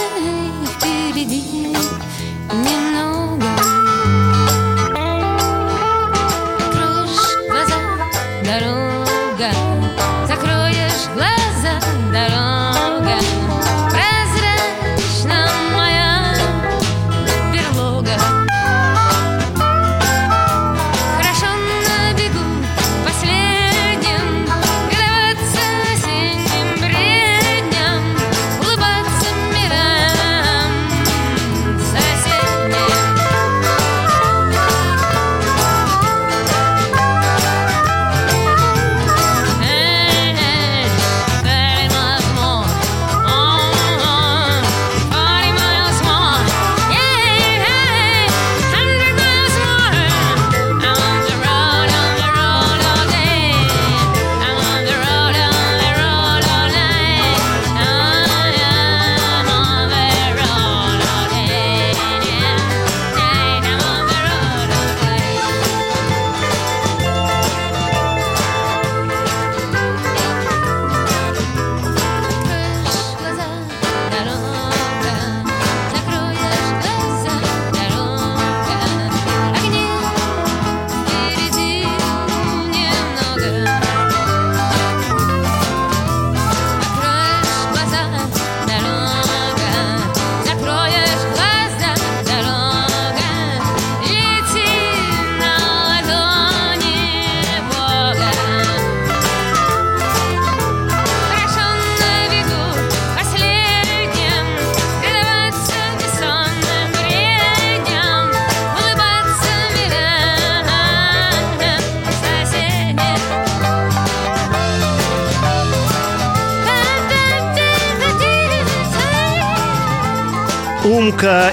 впереди 0.79 1.75
немного. 2.55 3.26
Глаза, 11.67 11.81
дорога, 12.13 12.13
закроешь 12.13 12.13
глаза, 12.13 12.76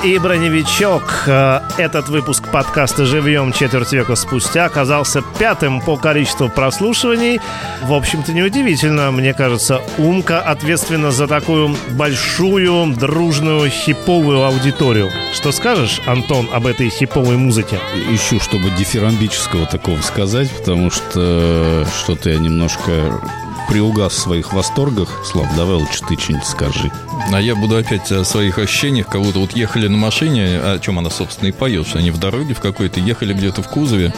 и 0.04 0.18
Броневичок. 0.20 1.24
Э, 1.28 1.62
Этот 1.78 2.10
выпуск 2.10 2.50
подкаста 2.52 3.06
«Живьем» 3.06 3.54
четверть 3.54 3.94
века 3.94 4.16
спустя 4.16 4.66
оказался 4.66 5.22
пятым 5.40 5.80
по 5.80 5.96
количеству 5.96 6.50
прослушиваний. 6.50 7.40
В 7.84 7.94
общем-то, 7.94 8.34
неудивительно. 8.34 9.12
Мне 9.12 9.34
кажется, 9.34 9.82
Умка 9.98 10.42
ответственна 10.42 11.12
за 11.12 11.28
такую 11.28 11.76
большую, 11.92 12.94
дружную, 12.96 13.70
хиповую 13.70 14.44
аудиторию. 14.44 15.10
Что 15.34 15.52
скажешь, 15.52 16.02
Антон, 16.06 16.50
об 16.52 16.68
этой 16.68 16.90
хиповой 16.90 17.38
музыке? 17.38 17.80
Ищу, 18.12 18.40
чтобы 18.42 18.70
дифирамбического 18.72 19.66
такого 19.68 20.02
сказать, 20.02 20.52
потому 20.52 20.92
что 20.92 21.86
что-то 21.98 22.30
я 22.30 22.40
немножко 22.40 23.22
приугас 23.70 24.14
в 24.14 24.20
своих 24.20 24.52
восторгах. 24.52 25.08
Слав, 25.26 25.48
давай 25.56 25.76
лучше 25.76 26.00
ты 26.08 26.20
что-нибудь 26.20 26.46
скажи. 26.46 26.92
А 27.32 27.42
я 27.42 27.56
буду 27.56 27.78
опять 27.78 28.12
о 28.12 28.24
своих 28.24 28.60
ощущениях, 28.60 29.08
будто 29.14 29.40
вот 29.40 29.54
ехали 29.56 29.88
на 29.88 29.98
машине, 29.98 30.60
о 30.60 30.80
чем 30.80 31.00
она, 31.00 31.10
собственно, 31.10 31.50
и 31.50 31.52
поет, 31.52 31.88
что 31.88 31.98
они 32.00 32.12
в 32.12 32.20
дороге 32.20 32.54
в 32.54 32.60
какой-то, 32.60 33.00
ехали 33.00 33.34
где-то 33.34 33.64
в 33.64 33.70
кузове, 33.70 34.14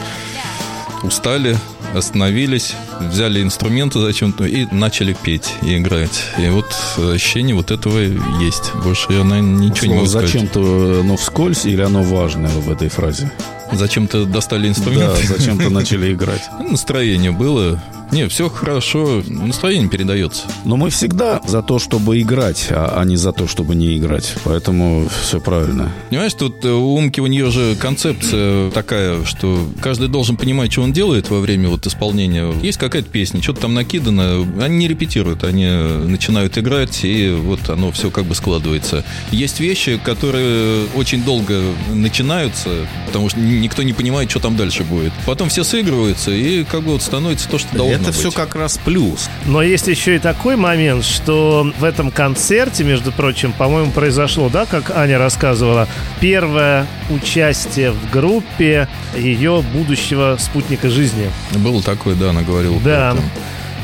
устали, 1.02 1.56
остановились, 1.94 2.74
взяли 3.00 3.42
инструменты 3.42 4.00
зачем-то 4.00 4.44
и 4.44 4.66
начали 4.70 5.14
петь 5.14 5.54
и 5.62 5.78
играть. 5.78 6.24
И 6.38 6.46
вот 6.48 6.66
ощущение 6.98 7.54
вот 7.54 7.70
этого 7.70 7.98
есть. 7.98 8.74
Больше 8.84 9.12
я, 9.12 9.24
наверное, 9.24 9.60
ничего 9.66 9.86
не 9.86 9.92
Слово 9.92 9.94
могу 9.94 10.06
сказать. 10.08 10.26
зачем-то 10.30 11.00
оно 11.00 11.16
вскользь 11.16 11.64
или 11.64 11.80
оно 11.80 12.02
важное 12.02 12.50
в 12.50 12.70
этой 12.70 12.88
фразе? 12.88 13.30
Зачем-то 13.72 14.26
достали 14.26 14.64
Да, 14.64 14.68
инструменты. 14.68 15.26
зачем-то 15.26 15.70
начали 15.70 16.12
играть. 16.12 16.42
Настроение 16.60 17.30
было. 17.30 17.82
Не, 18.12 18.28
все 18.28 18.48
хорошо, 18.48 19.22
настроение 19.26 19.88
передается. 19.88 20.44
Но 20.64 20.76
мы 20.76 20.90
всегда 20.90 21.40
за 21.46 21.62
то, 21.62 21.78
чтобы 21.78 22.20
играть, 22.20 22.68
а, 22.70 22.94
а 23.00 23.04
не 23.04 23.16
за 23.16 23.32
то, 23.32 23.46
чтобы 23.46 23.74
не 23.74 23.96
играть. 23.98 24.34
Поэтому 24.44 25.08
все 25.22 25.40
правильно. 25.40 25.92
Понимаешь, 26.08 26.34
тут 26.34 26.64
э, 26.64 26.70
у 26.70 26.94
Умки 26.94 27.20
у 27.20 27.26
нее 27.26 27.50
же 27.50 27.76
концепция 27.76 28.70
такая, 28.70 29.24
что 29.24 29.68
каждый 29.80 30.08
должен 30.08 30.36
понимать, 30.36 30.72
что 30.72 30.82
он 30.82 30.92
делает 30.92 31.30
во 31.30 31.40
время 31.40 31.68
вот 31.68 31.86
исполнения. 31.86 32.52
Есть 32.62 32.78
какая-то 32.78 33.08
песня, 33.08 33.42
что-то 33.42 33.62
там 33.62 33.74
накидано, 33.74 34.46
они 34.62 34.76
не 34.76 34.88
репетируют, 34.88 35.44
они 35.44 35.66
начинают 35.66 36.56
играть, 36.58 37.04
и 37.04 37.30
вот 37.30 37.68
оно 37.68 37.90
все 37.92 38.10
как 38.10 38.24
бы 38.24 38.34
складывается. 38.34 39.04
Есть 39.30 39.60
вещи, 39.60 40.00
которые 40.02 40.86
очень 40.94 41.24
долго 41.24 41.60
начинаются, 41.92 42.70
потому 43.06 43.28
что 43.28 43.40
никто 43.40 43.82
не 43.82 43.92
понимает, 43.92 44.30
что 44.30 44.40
там 44.40 44.56
дальше 44.56 44.84
будет. 44.84 45.12
Потом 45.26 45.48
все 45.48 45.64
сыгрываются, 45.64 46.30
и 46.30 46.64
как 46.64 46.82
бы 46.82 46.92
вот 46.92 47.02
становится 47.02 47.48
то, 47.48 47.58
что 47.58 47.76
должно 47.76 47.95
Это 47.96 48.06
быть. 48.06 48.14
все 48.14 48.30
как 48.30 48.54
раз 48.54 48.78
плюс. 48.78 49.28
Но 49.44 49.62
есть 49.62 49.88
еще 49.88 50.16
и 50.16 50.18
такой 50.18 50.56
момент, 50.56 51.04
что 51.04 51.70
в 51.78 51.84
этом 51.84 52.10
концерте, 52.10 52.84
между 52.84 53.12
прочим, 53.12 53.52
по-моему, 53.52 53.90
произошло, 53.92 54.48
да, 54.48 54.66
как 54.66 54.90
Аня 54.90 55.18
рассказывала, 55.18 55.88
первое 56.20 56.86
участие 57.10 57.92
в 57.92 58.10
группе 58.10 58.88
ее 59.16 59.64
будущего 59.72 60.36
спутника 60.38 60.90
жизни. 60.90 61.30
Было 61.54 61.82
такое, 61.82 62.14
да, 62.14 62.30
она 62.30 62.42
говорила. 62.42 62.78
Да. 62.80 63.16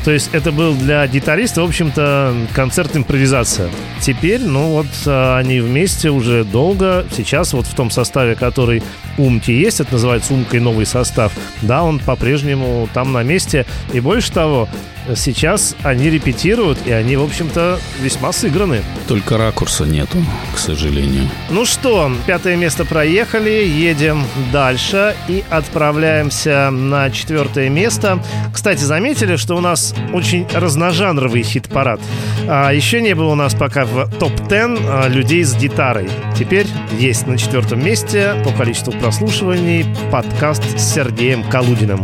То 0.03 0.11
есть 0.11 0.29
это 0.33 0.51
был 0.51 0.75
для 0.75 1.07
гитариста, 1.07 1.61
в 1.61 1.65
общем-то, 1.65 2.33
концерт-импровизация. 2.53 3.69
Теперь, 4.01 4.41
ну 4.41 4.71
вот, 4.71 4.87
а, 5.05 5.37
они 5.37 5.61
вместе 5.61 6.09
уже 6.09 6.43
долго. 6.43 7.05
Сейчас 7.15 7.53
вот 7.53 7.65
в 7.65 7.73
том 7.73 7.89
составе, 7.89 8.35
который 8.35 8.83
Умки 9.17 9.51
есть, 9.51 9.79
это 9.79 9.93
называется 9.93 10.33
Умкой 10.33 10.59
новый 10.59 10.85
состав, 10.85 11.31
да, 11.61 11.83
он 11.83 11.99
по-прежнему 11.99 12.89
там 12.93 13.13
на 13.13 13.23
месте. 13.23 13.65
И 13.93 14.01
больше 14.01 14.31
того, 14.31 14.67
сейчас 15.15 15.75
они 15.83 16.09
репетируют, 16.09 16.79
и 16.85 16.91
они, 16.91 17.15
в 17.15 17.23
общем-то, 17.23 17.79
весьма 18.01 18.31
сыграны. 18.31 18.81
Только 19.07 19.37
ракурса 19.37 19.85
нету, 19.85 20.17
к 20.53 20.57
сожалению. 20.57 21.29
Ну 21.49 21.65
что, 21.65 22.11
пятое 22.25 22.55
место 22.55 22.85
проехали, 22.85 23.49
едем 23.49 24.23
дальше 24.51 25.15
и 25.27 25.43
отправляемся 25.49 26.69
на 26.71 27.09
четвертое 27.11 27.69
место. 27.69 28.23
Кстати, 28.53 28.81
заметили, 28.81 29.35
что 29.35 29.55
у 29.55 29.61
нас 29.61 29.93
очень 30.13 30.47
разножанровый 30.53 31.43
хит-парад. 31.43 31.99
А 32.47 32.71
еще 32.71 33.01
не 33.01 33.15
было 33.15 33.31
у 33.31 33.35
нас 33.35 33.53
пока 33.53 33.85
в 33.85 34.09
топ-10 34.19 34.85
а, 34.87 35.07
людей 35.07 35.43
с 35.43 35.55
гитарой. 35.55 36.09
Теперь 36.37 36.67
есть 36.97 37.27
на 37.27 37.37
четвертом 37.37 37.83
месте 37.83 38.35
по 38.43 38.51
количеству 38.51 38.93
прослушиваний 38.93 39.85
подкаст 40.11 40.63
с 40.77 40.93
Сергеем 40.93 41.43
Калудиным. 41.43 42.03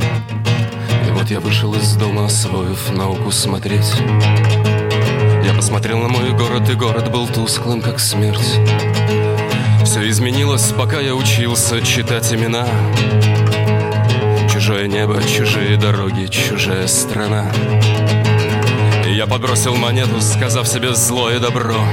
Вот 1.20 1.30
я 1.30 1.42
вышел 1.42 1.74
из 1.74 1.96
дома, 1.98 2.28
освоив 2.28 2.92
науку 2.92 3.30
смотреть. 3.30 3.94
Я 5.44 5.54
посмотрел 5.54 6.00
на 6.00 6.08
мой 6.08 6.32
город, 6.32 6.70
и 6.70 6.76
город 6.76 7.12
был 7.12 7.28
тусклым, 7.28 7.82
как 7.82 8.00
смерть. 8.00 8.58
Все 9.84 10.08
изменилось, 10.08 10.72
пока 10.72 11.02
я 11.02 11.14
учился 11.14 11.82
читать 11.82 12.32
имена. 12.32 12.66
Чужое 14.50 14.88
небо, 14.88 15.22
чужие 15.22 15.76
дороги, 15.76 16.28
чужая 16.28 16.88
страна. 16.88 17.52
И 19.06 19.12
я 19.14 19.28
подбросил 19.28 19.76
монету, 19.76 20.22
сказав 20.22 20.70
себе 20.70 20.96
зло 20.96 21.32
и 21.32 21.40
добро. 21.40 21.84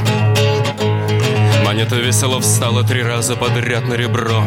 Монета 1.65 1.97
весело 1.97 2.41
встала 2.41 2.85
три 2.85 3.03
раза 3.03 3.35
подряд 3.35 3.89
на 3.89 3.95
ребро. 3.95 4.45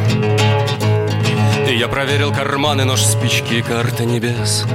Я 1.80 1.88
проверил 1.88 2.34
карманы, 2.34 2.84
нож, 2.84 3.02
спички 3.02 3.54
и 3.54 3.62
карты 3.62 4.04
небес. 4.04 4.66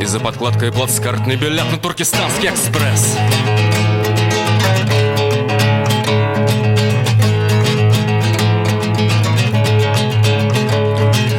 И 0.00 0.06
за 0.06 0.18
подкладкой 0.18 0.72
плацкартный 0.72 1.36
билет 1.36 1.70
на 1.70 1.76
Туркестанский 1.76 2.48
экспресс. 2.48 3.18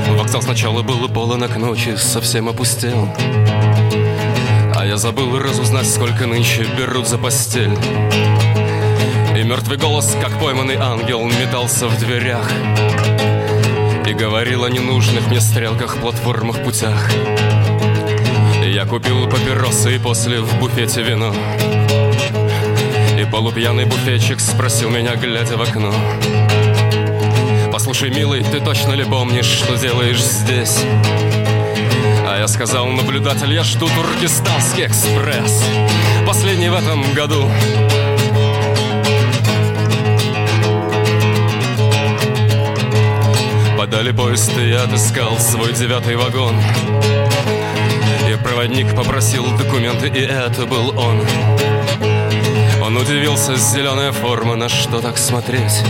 Вокзал 0.09 0.43
сначала 0.43 0.83
был 0.83 1.09
полон, 1.09 1.43
а 1.43 1.47
к 1.47 1.57
ночи 1.57 1.95
совсем 1.95 2.47
опустел. 2.47 3.09
А 4.75 4.85
я 4.85 4.97
забыл 4.97 5.39
разузнать, 5.39 5.89
сколько 5.89 6.27
нынче 6.27 6.67
берут 6.77 7.07
за 7.07 7.17
постель. 7.17 7.75
И 9.35 9.41
мертвый 9.41 9.79
голос, 9.79 10.15
как 10.21 10.39
пойманный 10.39 10.75
ангел, 10.75 11.25
метался 11.25 11.87
в 11.87 11.97
дверях 11.97 12.47
И 14.05 14.13
говорил 14.13 14.63
о 14.63 14.69
ненужных 14.69 15.27
мне 15.27 15.39
стрелках, 15.39 15.97
платформах, 15.97 16.63
путях. 16.63 17.09
Я 18.65 18.85
купил 18.85 19.29
папиросы 19.29 19.95
и 19.95 19.99
после 19.99 20.41
в 20.41 20.59
буфете 20.59 21.01
вино. 21.03 21.33
И 23.19 23.25
полупьяный 23.31 23.85
буфетчик 23.85 24.39
спросил 24.39 24.89
меня, 24.89 25.15
глядя 25.15 25.57
в 25.57 25.61
окно. 25.61 25.93
Послушай, 27.71 28.09
милый, 28.09 28.43
ты 28.43 28.59
точно 28.59 28.93
ли 28.93 29.03
помнишь, 29.03 29.45
что 29.45 29.75
делаешь 29.75 30.21
здесь? 30.21 30.79
А 32.27 32.37
я 32.39 32.47
сказал, 32.47 32.87
наблюдатель, 32.87 33.53
я 33.53 33.63
жду 33.63 33.87
Туркестанский 33.87 34.85
экспресс 34.85 35.63
Последний 36.25 36.69
в 36.69 36.75
этом 36.75 37.13
году 37.13 37.49
Подали 43.91 44.13
поезд, 44.13 44.57
и 44.57 44.69
я 44.69 44.83
отыскал 44.83 45.37
свой 45.37 45.73
девятый 45.73 46.15
вагон. 46.15 46.55
И 48.25 48.41
проводник 48.41 48.95
попросил 48.95 49.45
документы, 49.57 50.07
и 50.07 50.21
это 50.21 50.65
был 50.65 50.97
он. 50.97 51.21
Он 52.81 52.95
удивился, 52.95 53.57
зеленая 53.57 54.13
форма, 54.13 54.55
на 54.55 54.69
что 54.69 55.01
так 55.01 55.17
смотреть? 55.17 55.83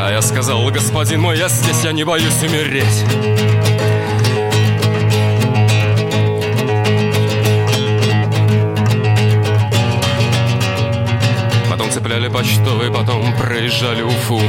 А 0.00 0.10
я 0.10 0.20
сказал, 0.20 0.68
господин 0.72 1.20
мой, 1.20 1.38
я 1.38 1.48
здесь, 1.48 1.84
я 1.84 1.92
не 1.92 2.02
боюсь 2.02 2.42
умереть 2.42 3.04
Потом 11.70 11.88
цепляли 11.92 12.26
почтовый, 12.26 12.90
потом 12.90 13.32
проезжали 13.36 14.02
Уфу 14.02 14.40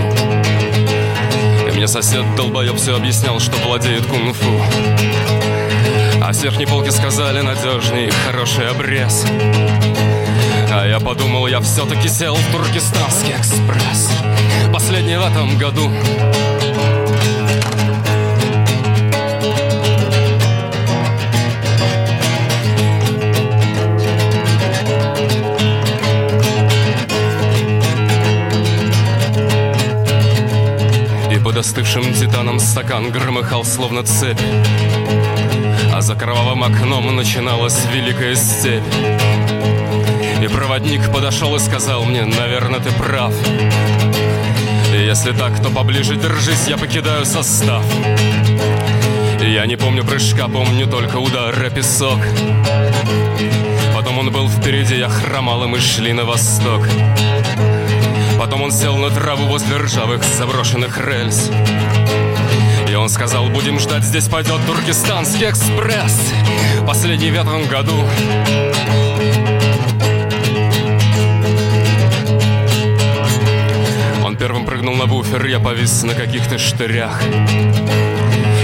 мне 1.79 1.87
сосед 1.87 2.25
долбоеб 2.35 2.75
все 2.75 2.97
объяснял, 2.97 3.39
что 3.39 3.55
владеет 3.65 4.05
кунг-фу. 4.05 4.61
А 6.21 6.33
с 6.33 6.43
верхней 6.43 6.65
полки 6.65 6.89
сказали 6.89 7.39
надежный, 7.39 8.11
хороший 8.27 8.69
обрез 8.69 9.25
А 10.69 10.85
я 10.85 10.99
подумал, 10.99 11.47
я 11.47 11.61
все-таки 11.61 12.09
сел 12.09 12.35
в 12.35 12.51
Туркестанский 12.51 13.31
экспресс. 13.31 14.11
Последний 14.73 15.15
в 15.15 15.21
этом 15.21 15.57
году 15.57 15.89
Остывшим 31.79 32.13
титаном 32.13 32.59
стакан 32.59 33.09
громыхал 33.09 33.63
словно 33.63 34.03
цепь. 34.03 34.37
А 35.93 36.01
за 36.01 36.13
кровавым 36.13 36.61
окном 36.61 37.15
начиналась 37.15 37.79
великая 37.93 38.35
степь. 38.35 38.83
И 40.43 40.47
проводник 40.49 41.09
подошел 41.09 41.55
и 41.55 41.59
сказал 41.59 42.03
мне, 42.03 42.25
наверное, 42.25 42.81
ты 42.81 42.91
прав. 42.91 43.33
Если 44.91 45.31
так, 45.31 45.57
то 45.63 45.69
поближе 45.69 46.17
держись, 46.17 46.67
я 46.67 46.77
покидаю 46.77 47.25
состав. 47.25 47.85
Я 49.39 49.65
не 49.65 49.77
помню 49.77 50.03
прыжка, 50.03 50.49
помню 50.49 50.85
только 50.85 51.15
удар 51.15 51.55
о 51.63 51.69
песок. 51.69 52.19
Потом 53.95 54.19
он 54.19 54.33
был 54.33 54.49
впереди, 54.49 54.97
я 54.97 55.07
хромал, 55.07 55.63
и 55.63 55.67
мы 55.67 55.79
шли 55.79 56.11
на 56.11 56.25
восток 56.25 56.85
Потом 58.39 58.61
он 58.61 58.71
сел 58.71 58.95
на 58.95 59.09
траву 59.09 59.47
возле 59.47 59.75
ржавых 59.75 60.23
заброшенных 60.23 60.97
рельс. 60.97 61.51
И 62.89 62.95
он 62.95 63.09
сказал, 63.09 63.49
будем 63.49 63.81
ждать, 63.81 64.03
здесь 64.03 64.29
пойдет 64.29 64.65
Туркестанский 64.65 65.49
экспресс 65.49 66.17
Последний 66.87 67.31
в 67.31 67.33
этом 67.33 67.67
году 67.67 67.93
Он 74.23 74.37
первым 74.37 74.65
прыгнул 74.65 74.95
на 74.95 75.05
буфер, 75.05 75.45
я 75.45 75.59
повис 75.59 76.03
на 76.03 76.13
каких-то 76.13 76.57
штырях. 76.57 77.21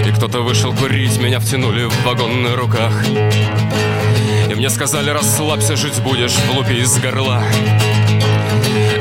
И 0.08 0.12
кто-то 0.12 0.40
вышел 0.40 0.74
курить, 0.74 1.20
меня 1.20 1.42
втянули 1.42 1.84
в 1.84 2.06
вагон 2.06 2.44
на 2.44 2.56
руках. 2.56 2.94
И 4.50 4.56
мне 4.56 4.70
сказали, 4.70 5.10
расслабься, 5.10 5.76
жить 5.76 6.00
будешь 6.02 6.32
в 6.32 6.56
лупе 6.56 6.80
из 6.80 6.98
горла 6.98 7.44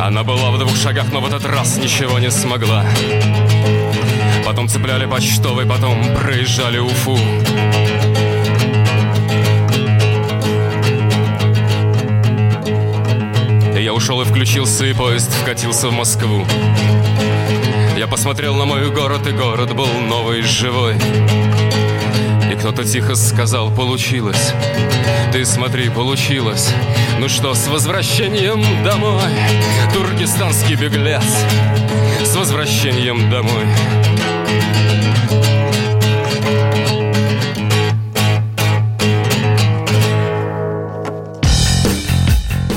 Она 0.00 0.22
была 0.22 0.50
в 0.50 0.58
двух 0.58 0.76
шагах, 0.76 1.06
но 1.12 1.20
в 1.20 1.26
этот 1.26 1.44
раз 1.46 1.76
ничего 1.78 2.18
не 2.18 2.30
смогла. 2.30 2.84
Потом 4.44 4.68
цепляли 4.68 5.06
почтовый, 5.06 5.66
потом 5.66 6.14
проезжали 6.14 6.78
Уфу. 6.78 7.18
И 13.76 13.82
Я 13.82 13.92
ушел 13.94 14.20
и 14.20 14.24
включился, 14.24 14.86
и 14.86 14.92
поезд 14.92 15.32
вкатился 15.32 15.88
в 15.88 15.92
Москву. 15.92 16.46
Я 17.96 18.06
посмотрел 18.06 18.54
на 18.56 18.66
мой 18.66 18.90
город, 18.90 19.26
и 19.26 19.30
город 19.30 19.74
был 19.74 19.88
новый, 20.08 20.42
живой. 20.42 20.96
И 22.52 22.56
кто-то 22.56 22.84
тихо 22.84 23.14
сказал, 23.14 23.70
получилось 23.70 24.52
Ты 25.34 25.44
смотри, 25.44 25.88
получилось 25.88 26.72
Ну 27.18 27.28
что, 27.28 27.54
с 27.54 27.66
возвращением 27.66 28.62
домой 28.84 29.20
Туркестанский 29.92 30.76
беглец 30.76 31.24
С 32.24 32.36
возвращением 32.36 33.28
домой 33.30 33.64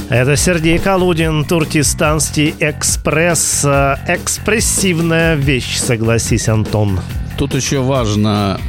Это 0.09 0.35
Сергей 0.35 0.79
Калудин, 0.79 1.45
Туркестанский 1.45 2.55
экспресс. 2.59 3.63
Экспрессивная 3.63 5.35
вещь, 5.35 5.77
согласись, 5.77 6.49
Антон. 6.49 6.99
Тут 7.37 7.53
еще 7.53 7.81
важно, 7.81 8.59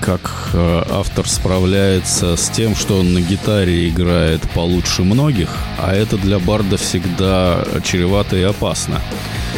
как 0.00 0.50
э, 0.52 0.82
автор 0.90 1.28
справляется 1.28 2.36
с 2.36 2.48
тем, 2.48 2.74
что 2.74 2.98
он 2.98 3.14
на 3.14 3.20
гитаре 3.20 3.88
играет 3.88 4.42
получше 4.50 5.02
многих, 5.02 5.48
а 5.78 5.94
это 5.94 6.16
для 6.16 6.38
барда 6.38 6.76
всегда 6.76 7.64
чревато 7.84 8.36
и 8.36 8.42
опасно. 8.42 9.00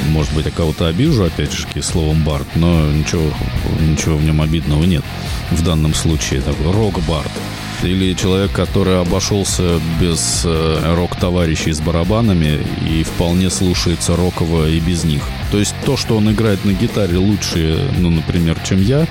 Может 0.09 0.35
быть, 0.35 0.47
я 0.47 0.51
кого-то 0.51 0.87
обижу, 0.87 1.25
опять 1.25 1.53
же, 1.53 1.67
словом 1.83 2.25
бард, 2.25 2.47
но 2.55 2.91
ничего, 2.91 3.31
ничего 3.81 4.17
в 4.17 4.25
нем 4.25 4.41
обидного 4.41 4.85
нет. 4.85 5.05
В 5.51 5.63
данном 5.63 5.95
случае 5.95 6.41
такой 6.41 6.73
рок-бард. 6.73 7.31
Или 7.83 8.15
человек, 8.15 8.53
который 8.53 9.01
обошелся 9.01 9.81
без 10.01 10.43
э, 10.45 10.95
рок-товарищей 10.95 11.73
с 11.73 11.81
барабанами 11.81 12.61
и 12.89 13.03
вполне 13.03 13.51
слушается 13.51 14.17
рокового 14.17 14.69
и 14.69 14.79
без 14.79 15.05
них. 15.05 15.23
То 15.51 15.59
есть 15.59 15.75
то, 15.85 15.97
что 15.97 16.17
он 16.17 16.31
играет 16.31 16.65
на 16.65 16.73
гитаре 16.73 17.17
лучше, 17.17 17.91
ну, 17.99 18.11
например, 18.11 18.59
чем 18.65 18.81
я, 18.81 19.07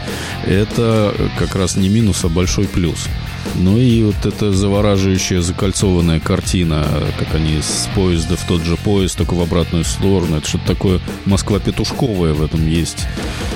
это 0.46 1.14
как 1.38 1.56
раз 1.56 1.76
не 1.76 1.90
минус, 1.90 2.24
а 2.24 2.30
большой 2.30 2.68
плюс. 2.68 3.08
Ну 3.56 3.78
и 3.78 4.04
вот 4.04 4.26
эта 4.26 4.54
завораживающая 4.54 5.42
закольцованная 5.42 6.20
картина, 6.20 6.86
как 7.20 7.36
они 7.36 7.60
с 7.62 7.90
поезда 7.94 8.38
в 8.38 8.48
тот 8.48 8.64
же 8.64 8.78
поезд, 8.78 9.18
только 9.18 9.34
в 9.34 9.42
обратную 9.42 9.84
сторону. 9.84 10.38
Это 10.38 10.48
что-то 10.48 10.68
такое 10.68 11.00
Москва-петушковое 11.26 12.34
в 12.34 12.44
этом 12.44 12.68
есть. 12.68 13.08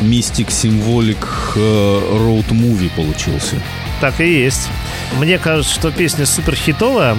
Мистик-символик 0.02 1.26
роуд-муви 1.56 2.92
получился. 2.96 3.62
Так 4.02 4.20
и 4.20 4.28
есть. 4.28 4.70
Мне 5.18 5.38
кажется, 5.38 5.74
что 5.74 5.92
песня 5.92 6.26
супер 6.26 6.56
хитовая. 6.56 7.18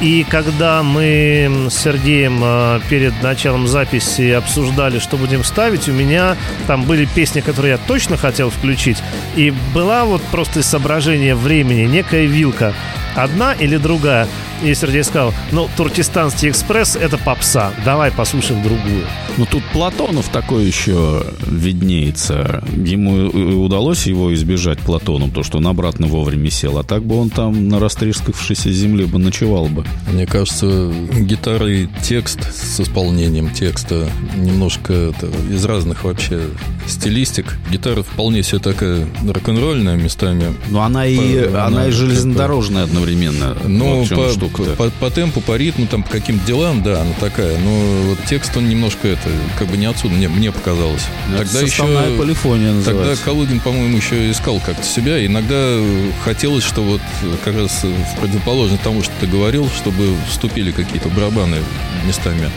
И 0.00 0.26
когда 0.28 0.82
мы 0.82 1.68
с 1.70 1.74
Сергеем 1.74 2.40
э, 2.42 2.80
перед 2.90 3.22
началом 3.22 3.68
записи 3.68 4.32
обсуждали, 4.32 4.98
что 4.98 5.16
будем 5.16 5.44
ставить, 5.44 5.88
у 5.88 5.92
меня 5.92 6.36
там 6.66 6.82
были 6.82 7.04
песни, 7.04 7.40
которые 7.40 7.72
я 7.72 7.78
точно 7.78 8.16
хотел 8.16 8.50
включить. 8.50 9.02
И 9.36 9.52
была 9.72 10.04
вот 10.04 10.20
просто 10.24 10.60
из 10.60 10.66
соображения 10.66 11.36
времени 11.36 11.82
некая 11.82 12.26
вилка. 12.26 12.74
Одна 13.14 13.52
или 13.52 13.76
другая. 13.76 14.26
И 14.64 14.74
Сергей 14.74 15.04
сказал, 15.04 15.34
ну, 15.52 15.68
Туркестанский 15.76 16.48
экспресс— 16.48 16.96
это 17.00 17.18
попса. 17.18 17.72
Давай 17.84 18.10
послушаем 18.10 18.62
другую. 18.62 19.04
Ну, 19.36 19.44
тут 19.44 19.62
Платонов 19.72 20.28
такой 20.30 20.64
еще 20.64 21.22
виднеется. 21.46 22.64
Ему 22.74 23.62
удалось 23.64 24.06
его 24.06 24.32
избежать 24.32 24.78
Платоном, 24.78 25.30
то, 25.32 25.42
что 25.42 25.58
он 25.58 25.66
обратно 25.66 26.06
вовремя 26.06 26.50
сел. 26.50 26.78
А 26.78 26.82
так 26.82 27.04
бы 27.04 27.16
он 27.20 27.28
там 27.28 27.68
на 27.68 27.78
растрескавшейся 27.78 28.72
земле 28.72 29.04
бы 29.06 29.18
ночевал 29.18 29.66
бы. 29.66 29.84
Мне 30.10 30.24
кажется, 30.26 30.90
гитара 31.12 31.68
и 31.70 31.86
текст 32.02 32.38
с 32.54 32.80
исполнением 32.80 33.50
текста 33.52 34.08
немножко 34.36 34.92
это, 34.94 35.26
из 35.52 35.64
разных 35.66 36.04
вообще 36.04 36.40
стилистик. 36.86 37.58
Гитара 37.70 38.02
вполне 38.02 38.42
себе 38.42 38.60
такая 38.60 39.06
рок-н-ролльная 39.26 39.96
местами. 39.96 40.54
Но 40.70 40.82
она 40.82 41.06
и, 41.06 41.48
По- 41.48 41.66
она 41.66 41.82
и 41.82 41.90
как 41.90 41.94
железнодорожная 41.94 42.84
одновременно. 42.84 43.56
Ну, 43.66 43.96
Вот 43.98 44.06
в 44.06 44.08
чем 44.08 44.18
по, 44.54 44.64
штука-то. 44.64 44.90
по, 44.90 44.90
по 44.90 45.10
темпу, 45.10 45.40
по 45.40 45.56
ритму, 45.56 45.86
там, 45.86 46.02
по 46.02 46.10
каким-то 46.10 46.46
делам, 46.46 46.82
да, 46.82 47.02
она 47.02 47.12
такая. 47.20 47.58
Но 47.58 47.70
вот 48.08 48.18
текст, 48.26 48.56
он 48.56 48.68
немножко 48.68 49.08
это, 49.08 49.28
как 49.58 49.68
бы 49.68 49.76
не 49.76 49.86
отсюда, 49.86 50.14
мне, 50.14 50.28
мне 50.28 50.52
показалось. 50.52 51.02
Это 51.32 51.46
составная 51.46 52.16
полифония 52.16 52.72
Тогда 52.82 52.92
называется. 52.92 53.24
Калугин, 53.24 53.60
по-моему, 53.60 53.96
еще 53.96 54.30
искал 54.30 54.60
как-то 54.64 54.84
себя. 54.84 55.24
Иногда 55.24 55.78
хотелось, 56.24 56.64
что 56.64 56.82
вот 56.82 57.00
э, 57.22 57.36
как 57.44 57.56
раз 57.56 57.84
в 57.84 58.20
противоположность 58.20 58.82
тому, 58.82 59.02
что 59.02 59.12
ты 59.20 59.26
говорил, 59.26 59.68
чтобы 59.68 60.14
вступили 60.28 60.72
какие-то 60.72 61.08
барабаны 61.08 61.58
местами 62.06 62.50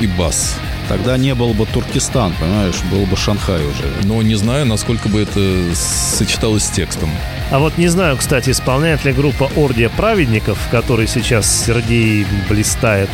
и 0.00 0.06
бас. 0.06 0.56
Тогда 0.88 1.16
не 1.16 1.34
был 1.34 1.54
бы 1.54 1.66
Туркестан, 1.66 2.34
понимаешь, 2.38 2.80
был 2.90 3.06
бы 3.06 3.16
Шанхай 3.16 3.64
уже. 3.64 3.84
Но 4.04 4.20
не 4.22 4.34
знаю, 4.34 4.66
насколько 4.66 5.08
бы 5.08 5.20
это 5.20 5.74
сочеталось 5.74 6.64
с 6.64 6.70
текстом. 6.70 7.10
А 7.50 7.58
вот 7.58 7.78
не 7.78 7.88
знаю, 7.88 8.16
кстати, 8.16 8.50
исполняет 8.50 9.04
ли 9.04 9.12
группа 9.12 9.50
Ордия 9.56 9.88
Праведников, 9.90 10.58
в 10.58 10.70
которой 10.70 11.06
сейчас 11.06 11.64
Сергей 11.66 12.26
блистает, 12.48 13.10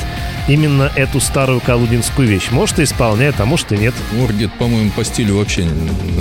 именно 0.49 0.91
эту 0.97 1.21
старую 1.21 1.61
калудинскую 1.61 2.27
вещь. 2.27 2.51
Может, 2.51 2.79
и 2.79 2.85
исполняет, 2.85 3.41
а 3.41 3.45
может, 3.45 3.73
и 3.73 3.77
нет. 3.77 3.95
Оргет, 4.21 4.53
по-моему, 4.55 4.91
по 4.91 5.05
стилю 5.05 5.37
вообще 5.37 5.69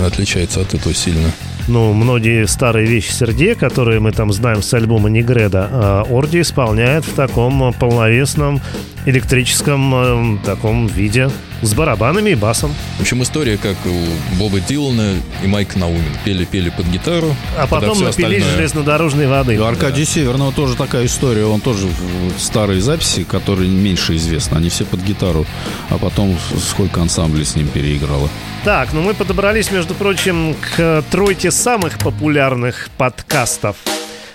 отличается 0.04 0.62
от 0.62 0.74
этого 0.74 0.94
сильно. 0.94 1.32
Ну, 1.68 1.92
многие 1.94 2.48
старые 2.48 2.88
вещи 2.88 3.12
Сергея, 3.12 3.54
которые 3.56 4.00
мы 4.00 4.14
там 4.14 4.32
знаем 4.32 4.62
с 4.62 4.74
альбома 4.74 5.10
Негреда, 5.10 5.68
а 5.70 6.04
Орди 6.10 6.40
исполняет 6.42 7.04
в 7.06 7.14
таком 7.14 7.74
полновесном 7.74 8.62
электрическом 9.06 10.38
э, 10.38 10.38
таком 10.46 10.88
виде 10.88 11.30
с 11.62 11.74
барабанами 11.74 12.30
и 12.32 12.36
басом. 12.36 12.74
В 12.98 13.02
общем, 13.02 13.22
история, 13.24 13.58
как 13.58 13.76
у 13.86 14.36
Боба 14.38 14.60
Дилана 14.60 15.14
и 15.44 15.48
Майка 15.48 15.78
Наумин. 15.80 16.04
Пели-пели 16.24 16.70
под 16.70 16.86
гитару. 16.88 17.36
А 17.58 17.68
потом 17.68 18.00
напились 18.00 18.10
остальное- 18.44 18.56
железнодорожной 18.56 19.28
воды. 19.28 19.60
У 19.60 19.64
Аркадия 19.66 20.06
Северного 20.06 20.52
тоже 20.54 20.76
такая 20.76 21.06
история. 21.06 21.46
Он 21.46 21.60
тоже 21.62 21.88
в- 21.88 22.40
старые 22.40 22.80
записи, 22.82 23.24
которые 23.24 23.70
меньше 23.70 24.16
известны, 24.16 24.56
они 24.58 24.70
все 24.70 24.86
под 24.86 25.02
гитару. 25.04 25.46
А 25.90 25.98
потом 25.98 26.38
сколько 26.70 27.02
ансамблей 27.02 27.46
с 27.46 27.56
ним 27.56 27.68
переиграло. 27.68 28.30
Так, 28.64 28.94
ну 28.94 29.02
мы 29.02 29.14
подобрались, 29.14 29.72
между 29.72 29.94
прочим, 29.94 30.56
к 30.76 31.04
тройке 31.10 31.52
самых 31.52 31.98
популярных 32.00 32.90
подкастов, 32.98 33.78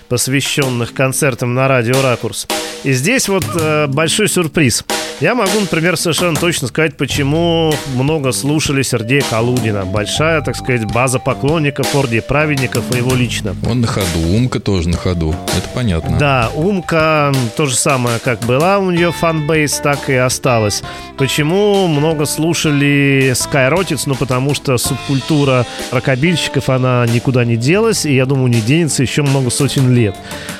посвященных 0.09 0.93
концертам 0.93 1.53
на 1.53 1.67
радио 1.67 2.01
«Ракурс». 2.01 2.47
И 2.83 2.93
здесь 2.93 3.29
вот 3.29 3.45
э, 3.55 3.87
большой 3.87 4.27
сюрприз. 4.27 4.85
Я 5.23 5.35
могу, 5.35 5.57
например, 5.57 5.95
совершенно 5.95 6.35
точно 6.35 6.67
сказать, 6.67 6.97
почему 6.97 7.73
много 7.95 8.33
слушали 8.33 8.81
Сергея 8.81 9.23
Калудина. 9.29 9.85
Большая, 9.85 10.41
так 10.41 10.57
сказать, 10.57 10.83
база 10.91 11.17
поклонников 11.17 11.87
Форди 11.87 12.19
праведников 12.19 12.83
и 12.93 12.97
его 12.97 13.15
лично. 13.15 13.55
Он 13.65 13.79
на 13.79 13.87
ходу, 13.87 14.19
Умка 14.35 14.59
тоже 14.59 14.89
на 14.89 14.97
ходу. 14.97 15.33
Это 15.57 15.69
понятно. 15.73 16.17
Да, 16.19 16.51
Умка 16.53 17.31
то 17.55 17.67
же 17.67 17.75
самое, 17.77 18.19
как 18.19 18.41
была 18.41 18.79
у 18.79 18.91
нее 18.91 19.13
фанбейс, 19.13 19.79
так 19.81 20.09
и 20.09 20.13
осталась. 20.13 20.83
Почему 21.17 21.87
много 21.87 22.25
слушали 22.25 23.31
Skyrotics? 23.31 24.03
Ну, 24.07 24.15
потому 24.15 24.53
что 24.53 24.77
субкультура 24.77 25.65
рокобильщиков, 25.91 26.67
она 26.67 27.05
никуда 27.07 27.45
не 27.45 27.55
делась, 27.55 28.05
и 28.05 28.13
я 28.13 28.25
думаю, 28.25 28.49
не 28.49 28.59
денется 28.59 29.03
еще 29.03 29.21
много 29.21 29.51
сотен 29.51 29.95
лет. 29.95 30.17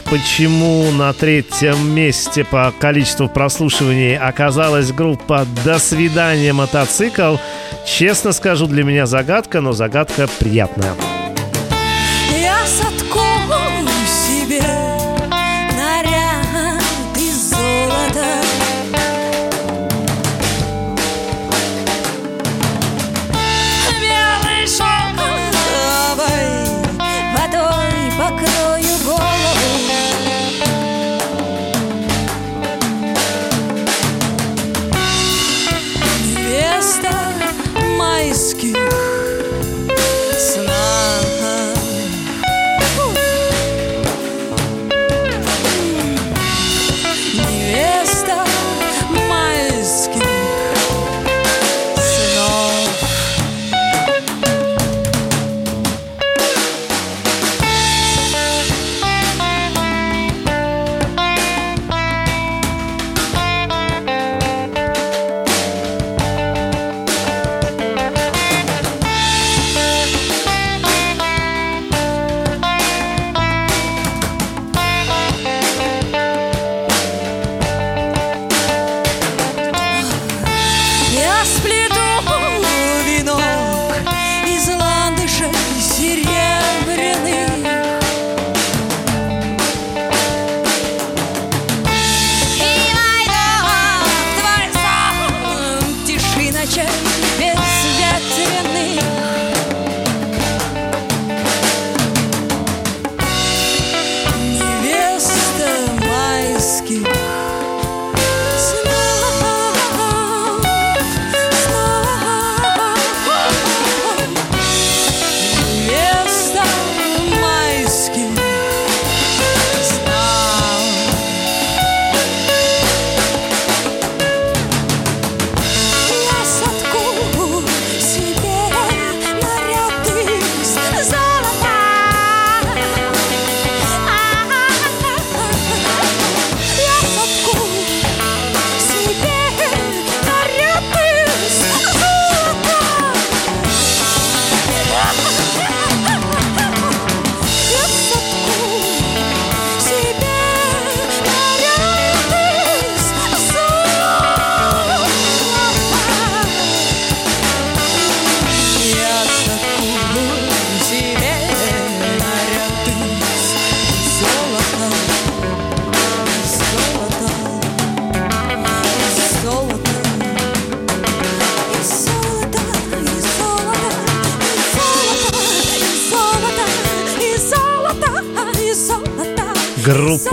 Почему 0.10 0.90
на 0.92 1.12
третьем 1.12 1.94
месте 1.94 2.46
по 2.46 2.72
количеству 2.80 3.28
прослушиваний 3.28 4.16
оказалась 4.54 4.92
группа 4.92 5.48
«До 5.66 5.80
свидания, 5.80 6.54
мотоцикл»? 6.54 7.38
Честно 7.88 8.34
скажу, 8.34 8.68
для 8.68 8.84
меня 8.84 9.08
загадка, 9.08 9.62
но 9.62 9.72
загадка 9.72 10.28
приятная. 10.38 10.94
Я 12.40 12.64
себе 14.06 14.93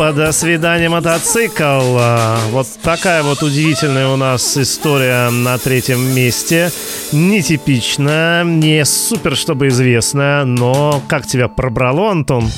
Группа 0.00 0.16
«До 0.16 0.32
свидания, 0.32 0.88
мотоцикл». 0.88 1.62
А, 1.98 2.38
Вот 2.52 2.66
такая 2.82 3.22
вот 3.22 3.42
удивительная 3.42 4.08
у 4.08 4.16
нас 4.16 4.56
история 4.56 5.28
на 5.28 5.58
третьем 5.58 6.00
месте. 6.14 6.72
Нетипичная, 7.12 8.42
не 8.42 8.82
супер, 8.86 9.36
чтобы 9.36 9.68
известная, 9.68 10.46
но 10.46 11.02
как 11.06 11.26
тебя 11.26 11.48
пробрало, 11.48 12.12
Антон? 12.12 12.48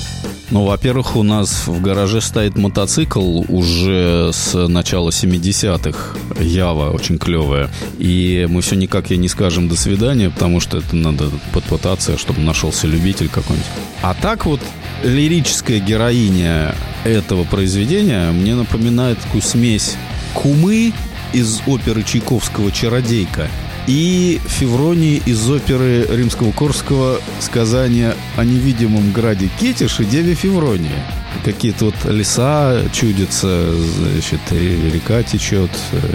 Ну, 0.51 0.67
во-первых, 0.67 1.17
у 1.17 1.25
нас 1.25 1.67
в 1.67 1.81
гараже 1.83 2.21
стоит 2.21 2.57
мотоцикл 2.57 3.43
уже 3.49 4.31
с 4.33 4.69
начала 4.69 5.09
70-х. 5.11 6.17
Ява 6.39 6.91
очень 6.91 7.19
клевая. 7.19 7.71
И 7.99 8.47
мы 8.49 8.61
все 8.61 8.77
никак 8.77 9.11
ей 9.11 9.17
не 9.17 9.29
скажем 9.29 9.69
«до 9.69 9.75
свидания», 9.75 10.31
потому 10.31 10.61
что 10.61 10.79
это 10.79 10.95
надо 10.95 11.25
подпытаться, 11.53 12.17
чтобы 12.19 12.41
нашелся 12.41 12.87
любитель 12.87 13.29
какой-нибудь. 13.29 13.67
А 14.03 14.15
так 14.15 14.47
вот 14.47 14.61
лирическая 15.03 15.79
героиня 15.81 16.75
этого 17.05 17.45
произведения 17.45 18.31
мне 18.31 18.55
напоминает 18.55 19.19
такую 19.19 19.43
смесь 19.43 19.97
кумы 20.35 20.93
из 21.33 21.61
оперы 21.67 22.03
Чайковского 22.03 22.71
«Чародейка» 22.71 23.49
и 23.89 24.41
Февронии 24.47 25.21
из 25.27 25.51
оперы 25.51 26.07
Римского-Корского 26.09 27.21
«Сказание 27.41 28.15
о 28.37 28.45
невидимом 28.45 29.11
граде 29.13 29.49
Кетиш» 29.59 29.99
и 29.99 30.05
Деве 30.05 30.35
Февронии. 30.35 30.91
Какие-то 31.45 31.87
вот 31.87 31.95
леса 32.05 32.81
чудятся, 32.93 33.73
значит, 33.75 34.41
ре- 34.51 34.91
река 34.93 35.23
течет, 35.25 35.71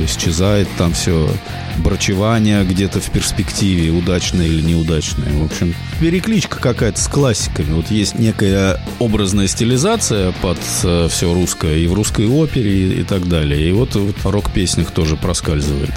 исчезает 0.06 0.70
там 0.78 0.94
все, 0.94 1.30
брачевание 1.78 2.64
где-то 2.64 3.00
в 3.00 3.10
перспективе, 3.12 3.92
удачное 3.92 4.48
или 4.48 4.62
неудачное. 4.62 5.32
В 5.34 5.46
общем, 5.46 5.74
перекличка 6.00 6.60
какая-то 6.60 7.00
с 7.00 7.08
классиками. 7.08 7.74
Вот 7.74 7.92
есть 7.92 8.18
некая 8.20 8.82
образная 9.00 9.48
стилизация 9.48 10.32
под 10.42 10.58
все 10.60 11.34
русское 11.34 11.78
и 11.78 11.88
в 11.88 11.94
русской 11.94 12.28
опере 12.28 12.72
и, 12.72 13.02
и 13.02 13.04
так 13.04 13.28
далее. 13.28 13.70
И 13.70 13.72
вот, 13.72 13.96
в 13.96 14.26
рок-песнях 14.26 14.92
тоже 14.92 15.16
проскальзывает. 15.16 15.92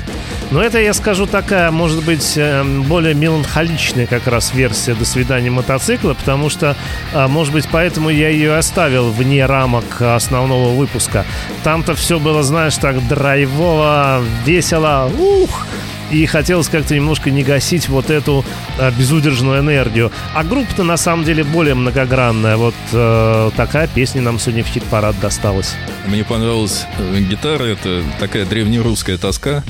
Но 0.50 0.62
это, 0.62 0.80
я 0.80 0.94
скажу, 0.94 1.26
такая, 1.26 1.70
может 1.70 2.04
быть, 2.04 2.32
э, 2.36 2.64
более 2.86 3.14
меланхоличная 3.14 4.06
как 4.06 4.26
раз 4.26 4.52
версия 4.52 4.94
«До 4.94 5.04
свидания, 5.04 5.50
мотоцикла», 5.50 6.14
потому 6.14 6.50
что, 6.50 6.76
а, 7.12 7.28
может 7.28 7.52
быть, 7.52 7.68
поэтому 7.70 8.10
я 8.10 8.28
ее 8.30 8.56
оставил 8.56 9.10
вне 9.10 9.46
рамок 9.46 10.02
основного 10.02 10.74
выпуска. 10.74 11.24
Там-то 11.62 11.94
все 11.94 12.18
было, 12.18 12.42
знаешь, 12.42 12.76
так 12.76 13.06
драйвово, 13.06 14.22
весело, 14.44 15.10
ух! 15.18 15.66
И 16.11 16.26
хотелось 16.26 16.68
как-то 16.68 16.94
немножко 16.94 17.30
не 17.30 17.42
гасить 17.42 17.88
вот 17.88 18.11
эту 18.11 18.44
э, 18.78 18.90
безудержную 18.92 19.61
энергию. 19.61 20.11
А 20.34 20.44
группа-то 20.44 20.84
на 20.84 20.96
самом 20.96 21.24
деле 21.24 21.44
более 21.44 21.74
многогранная. 21.74 22.56
Вот 22.56 22.74
э, 22.92 23.50
такая 23.56 23.88
песня 23.88 24.22
нам 24.22 24.38
сегодня 24.38 24.64
в 24.64 24.68
хит-парад 24.68 25.18
досталась. 25.20 25.74
Мне 26.06 26.24
понравилась 26.24 26.86
э, 26.98 27.20
гитара, 27.20 27.64
это 27.64 28.02
такая 28.18 28.44
древнерусская 28.44 29.18
тоска. 29.18 29.62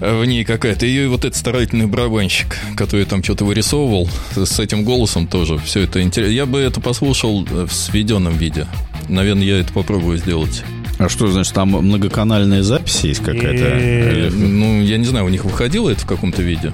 В 0.00 0.24
ней 0.24 0.44
какая-то. 0.44 0.86
И 0.86 1.06
вот 1.06 1.24
этот 1.24 1.36
старательный 1.36 1.86
барабанщик, 1.86 2.58
который 2.76 3.04
там 3.04 3.22
что-то 3.22 3.44
вырисовывал, 3.44 4.08
с 4.34 4.58
этим 4.58 4.84
голосом 4.84 5.26
тоже. 5.26 5.56
Все 5.58 5.82
это 5.82 6.02
интересно. 6.02 6.32
Я 6.32 6.46
бы 6.46 6.60
это 6.60 6.80
послушал 6.80 7.46
э, 7.50 7.66
в 7.66 7.72
сведенном 7.72 8.36
виде. 8.36 8.66
Наверное, 9.08 9.44
я 9.44 9.60
это 9.60 9.72
попробую 9.72 10.18
сделать. 10.18 10.64
А 11.04 11.08
что, 11.08 11.26
значит, 11.28 11.52
там 11.54 11.68
многоканальная 11.68 12.62
запись 12.62 13.00
есть 13.04 13.20
какая-то? 13.22 13.78
Или- 13.78 14.30
Ну, 14.34 14.82
я 14.82 14.96
не 14.98 15.04
знаю, 15.04 15.26
у 15.26 15.28
них 15.28 15.44
выходило 15.44 15.90
это 15.90 16.00
в 16.02 16.06
каком-то 16.06 16.42
виде. 16.42 16.72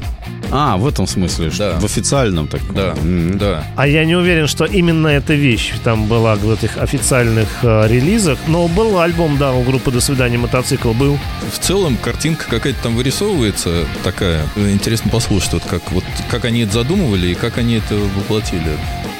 А, 0.53 0.77
в 0.77 0.87
этом 0.87 1.07
смысле, 1.07 1.51
что 1.51 1.73
Да. 1.75 1.81
в 1.81 1.85
официальном 1.85 2.49
так. 2.49 2.61
Да, 2.75 2.95
М. 3.03 3.39
да. 3.39 3.65
А 3.77 3.87
я 3.87 4.05
не 4.05 4.17
уверен, 4.17 4.47
что 4.49 4.65
именно 4.65 5.07
эта 5.09 5.35
вещь 5.35 5.73
там 5.85 6.07
была 6.07 6.35
в 6.35 6.51
этих 6.51 6.77
официальных 6.79 7.49
э, 7.63 7.87
релизах, 7.89 8.39
но 8.49 8.67
был 8.69 8.99
альбом, 9.01 9.37
да, 9.39 9.53
у 9.53 9.63
группы 9.63 9.91
«До 9.93 10.01
свидания, 10.01 10.39
мотоцикл» 10.39 10.93
был. 10.93 11.19
В 11.53 11.59
целом 11.59 11.97
картинка 11.97 12.47
какая-то 12.49 12.83
там 12.83 12.97
вырисовывается 12.97 13.85
такая. 14.03 14.43
Интересно 14.57 15.11
послушать, 15.11 15.53
вот 15.55 15.63
как, 15.71 15.93
вот 15.93 16.05
как 16.31 16.45
они 16.45 16.63
это 16.63 16.73
задумывали 16.75 17.29
и 17.29 17.35
как 17.35 17.59
они 17.59 17.75
это 17.75 17.95
воплотили. 18.17 18.77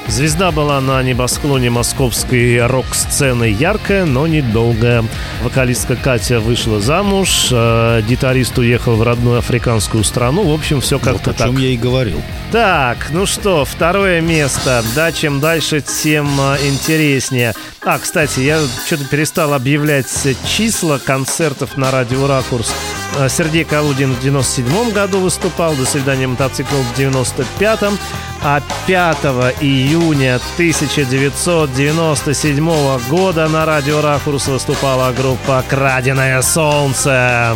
Звезда 0.07 0.51
была 0.51 0.81
на 0.81 1.01
небосклоне 1.03 1.69
московской 1.69 2.65
рок-сцены 2.65 3.45
яркая, 3.45 4.05
но 4.05 4.27
недолгая. 4.27 5.05
Вокалистка 5.41 5.95
Катя 5.95 6.39
вышла 6.39 6.81
замуж, 6.81 7.47
э, 7.51 8.01
гитарист 8.07 8.57
уехал 8.57 8.95
в 8.95 9.03
родную 9.03 9.39
африканскую 9.39 10.03
страну. 10.03 10.43
В 10.43 10.53
общем, 10.53 10.81
все 10.81 10.97
Вот 10.97 11.05
как-то 11.05 11.31
о 11.31 11.33
так. 11.33 11.47
чем 11.47 11.57
я 11.57 11.69
и 11.69 11.77
говорил. 11.77 12.21
Так, 12.51 13.07
ну 13.11 13.25
что, 13.25 13.63
второе 13.63 14.19
место. 14.21 14.83
Да, 14.95 15.11
чем 15.11 15.39
дальше, 15.39 15.81
тем 15.81 16.27
а, 16.39 16.57
интереснее. 16.61 17.53
А, 17.83 17.97
кстати, 17.97 18.41
я 18.41 18.59
что-то 18.85 19.05
перестал 19.05 19.53
объявлять 19.53 20.07
числа 20.45 20.99
концертов 21.03 21.77
на 21.77 21.91
радио 21.91 22.27
«Ракурс». 22.27 22.73
А, 23.19 23.27
Сергей 23.29 23.65
Калудин 23.65 24.13
в 24.13 24.21
97 24.21 24.91
году 24.91 25.19
выступал, 25.19 25.75
«До 25.75 25.85
свидания, 25.85 26.27
мотоцикл» 26.27 26.75
в 26.75 26.93
95-м. 26.97 27.97
А 28.43 28.59
5 28.87 29.17
июня 29.61 30.39
1997 30.55 32.99
года 33.09 33.47
на 33.49 33.65
радио 33.65 34.01
«Ракурс» 34.01 34.47
выступала 34.47 35.11
группа 35.11 35.63
«Краденое 35.69 36.41
солнце». 36.41 37.55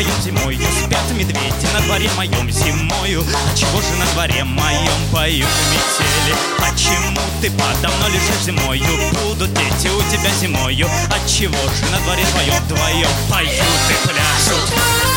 Моем 0.00 0.22
зимою 0.22 0.58
Спят 0.58 1.10
медведи 1.12 1.66
на 1.74 1.80
дворе 1.82 2.08
моем 2.16 2.50
зимою. 2.50 3.22
А 3.22 3.56
чего 3.56 3.80
же 3.82 3.92
на 3.98 4.06
дворе 4.14 4.44
моем 4.44 5.08
поют 5.12 5.48
метели? 5.70 6.36
Почему 6.58 7.20
ты 7.42 7.50
подо 7.50 7.94
мной 7.96 8.10
лежишь 8.10 8.44
зимою? 8.44 8.82
Будут 9.22 9.52
дети 9.52 9.88
у 9.88 10.02
тебя 10.10 10.30
зимою. 10.40 10.88
А 11.10 11.28
чего 11.28 11.54
же 11.54 11.92
на 11.92 11.98
дворе 12.00 12.24
твоем 12.32 12.54
вдвоем 12.64 13.08
Поют 13.28 13.52
и 13.52 14.08
пляшут 14.08 15.09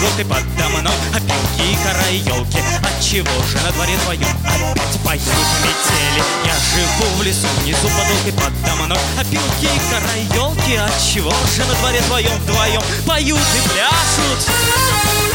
внизу 0.00 0.24
под 0.24 0.24
горкой 0.24 0.24
подо 0.24 0.68
мной 0.68 0.92
Опилки 1.14 1.72
и 1.72 1.76
кора 1.84 2.08
и 2.10 2.18
елки 2.18 2.58
Отчего 2.82 3.44
же 3.44 3.58
на 3.64 3.72
дворе 3.72 3.96
твоем 4.04 4.28
опять 4.44 5.00
поют 5.04 5.22
метели? 5.62 6.24
Я 6.44 6.54
живу 6.74 7.16
в 7.16 7.22
лесу, 7.22 7.46
внизу 7.62 7.88
под 7.88 8.06
горкой 8.08 8.32
подо 8.32 8.74
мной 8.84 8.98
Опилки 9.18 9.64
и 9.64 9.80
кора 9.90 10.14
и 10.16 10.24
елки 10.34 10.76
Отчего 10.76 11.32
же 11.54 11.64
на 11.66 11.74
дворе 11.74 12.00
твоем 12.02 12.32
вдвоем 12.42 12.82
Поют 13.06 13.38
и 13.38 13.68
пляшут 13.68 15.29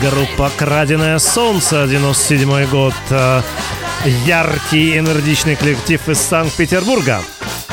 Группа 0.00 0.48
«Краденое 0.56 1.18
солнце», 1.18 1.88
97 1.88 2.66
год. 2.66 2.94
Э, 3.10 3.42
Яркий, 4.24 4.96
энергичный 4.96 5.56
коллектив 5.56 6.08
из 6.08 6.18
Санкт-Петербурга. 6.18 7.20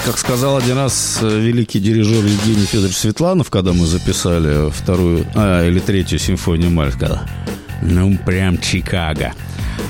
Как 0.04 0.18
сказал 0.18 0.58
один 0.58 0.76
раз 0.76 1.20
э, 1.22 1.28
великий 1.28 1.80
дирижер 1.80 2.26
Евгений 2.26 2.66
Федорович 2.66 2.98
Светланов, 2.98 3.52
когда 3.52 3.74
мы 3.74 3.86
записали 3.86 4.72
вторую 4.72 5.28
а, 5.36 5.68
или 5.68 5.78
третью 5.80 6.18
симфонию 6.18 6.72
Мальского. 6.72 7.22
Ну, 7.84 8.18
прям 8.26 8.58
Чикаго. 8.60 9.34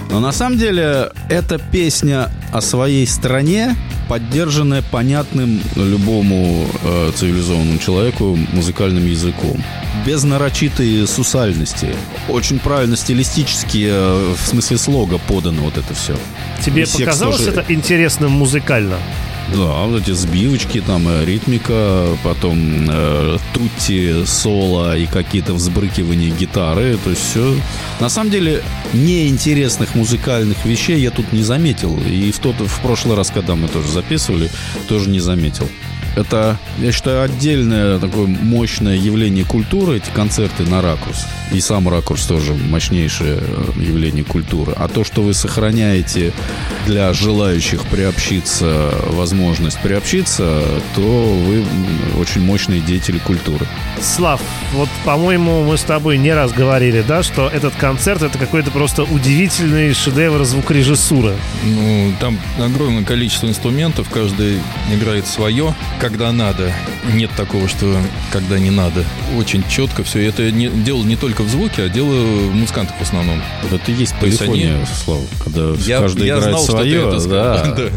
Но 0.10 0.20
на 0.20 0.34
самом 0.34 0.58
деле 0.58 1.12
это 1.30 1.58
песня 1.58 2.30
о 2.52 2.60
своей 2.60 3.08
стране, 3.08 3.78
поддержанная 4.08 4.82
понятным 4.92 5.62
любому 5.76 6.68
э, 6.84 7.12
цивилизованному 7.16 7.78
человеку 7.80 8.38
музыкальным 8.54 9.06
языком. 9.06 9.64
Без 10.06 10.24
нарочитой 10.24 11.08
сусальности. 11.08 11.88
Очень 12.30 12.60
правильно 12.60 12.96
стилистически, 12.96 13.88
э, 13.90 14.34
в 14.36 14.48
смысле 14.48 14.78
слога 14.78 15.18
подано 15.28 15.64
вот 15.64 15.78
это 15.78 15.94
все. 15.94 16.16
Тебе 16.64 16.84
И 16.84 16.86
показалось 16.86 17.38
тоже- 17.38 17.52
это 17.52 17.66
интересным 17.74 18.32
музыкально? 18.32 18.98
Да, 19.54 19.86
вот 19.86 20.02
эти 20.02 20.12
сбивочки, 20.12 20.82
там 20.82 21.08
э, 21.08 21.24
ритмика, 21.24 22.08
потом 22.24 22.88
э, 22.90 23.38
тутти, 23.54 24.26
соло 24.26 24.98
и 24.98 25.06
какие-то 25.06 25.54
взбрыкивания 25.54 26.32
гитары. 26.32 26.98
То 27.04 27.12
есть 27.12 27.22
все. 27.22 27.56
На 28.00 28.10
самом 28.10 28.32
деле, 28.32 28.64
неинтересных 28.94 29.94
музыкальных 29.94 30.66
вещей 30.66 31.00
я 31.00 31.12
тут 31.12 31.32
не 31.32 31.44
заметил. 31.44 31.98
И 32.10 32.32
в 32.32 32.40
тот, 32.40 32.56
в 32.60 32.82
прошлый 32.82 33.16
раз, 33.16 33.30
когда 33.30 33.56
мы 33.56 33.68
тоже 33.68 33.90
записывали, 33.90 34.50
тоже 34.88 35.10
не 35.10 35.20
заметил. 35.20 35.70
Это, 36.16 36.58
я 36.80 36.92
считаю, 36.94 37.24
отдельное 37.24 38.00
такое 38.00 38.26
мощное 38.26 38.96
явление 38.96 39.44
культуры, 39.44 39.98
эти 39.98 40.10
концерты 40.12 40.64
на 40.64 40.82
ракурс. 40.82 41.26
И 41.52 41.60
сам 41.60 41.90
ракурс 41.90 42.26
тоже 42.26 42.54
мощнейшее 42.54 43.40
э, 43.42 43.72
явление 43.82 44.24
культуры. 44.24 44.74
А 44.78 44.88
то, 44.88 45.04
что 45.04 45.22
вы 45.22 45.34
сохраняете 45.34 46.32
для 46.86 47.12
желающих 47.12 47.84
приобщиться 47.86 48.94
возможность 49.10 49.35
приобщиться, 49.84 50.64
то 50.96 51.02
вы 51.02 51.64
очень 52.20 52.42
мощные 52.42 52.80
деятели 52.82 53.18
культуры. 53.20 53.66
Слав, 54.02 54.42
вот, 54.74 54.90
по-моему, 55.04 55.64
мы 55.64 55.78
с 55.78 55.82
тобой 55.82 56.18
не 56.18 56.34
раз 56.34 56.52
говорили, 56.52 57.04
да, 57.08 57.24
что 57.24 57.48
этот 57.48 57.74
концерт 57.76 58.22
это 58.22 58.38
какой-то 58.38 58.72
просто 58.72 59.04
удивительный 59.04 59.94
шедевр 59.94 60.44
звукорежиссуры. 60.44 61.36
Ну, 61.64 62.14
там 62.20 62.40
огромное 62.60 63.04
количество 63.04 63.48
инструментов, 63.48 64.10
каждый 64.10 64.60
играет 64.92 65.28
свое, 65.28 65.76
когда 66.00 66.32
надо. 66.32 66.72
Нет 67.14 67.30
такого, 67.38 67.68
что 67.68 67.98
когда 68.32 68.58
не 68.60 68.72
надо. 68.72 69.04
Очень 69.38 69.64
четко 69.70 70.04
все. 70.04 70.22
И 70.22 70.26
это 70.26 70.52
не, 70.52 70.68
дело 70.70 71.04
не 71.04 71.16
только 71.16 71.42
в 71.44 71.50
звуке, 71.50 71.84
а 71.84 71.90
дело 71.90 72.14
музыкантов 72.52 72.96
в 72.98 73.02
основном. 73.02 73.42
Вот 73.64 73.74
это 73.74 73.92
и 73.92 73.96
есть 73.96 74.16
полифония, 74.20 74.76
они- 74.76 74.86
Слава, 74.86 75.22
когда 75.44 75.62
Я, 75.86 76.00
каждый 76.00 76.28
я 76.28 76.38
играет 76.38 76.50
знал, 76.50 76.64
что 76.64 76.72
ты 76.74 76.78
свое. 76.78 77.08
это 77.08 77.20
сказал. 77.20 77.56
да. 77.76 77.76
Да. 77.76 77.90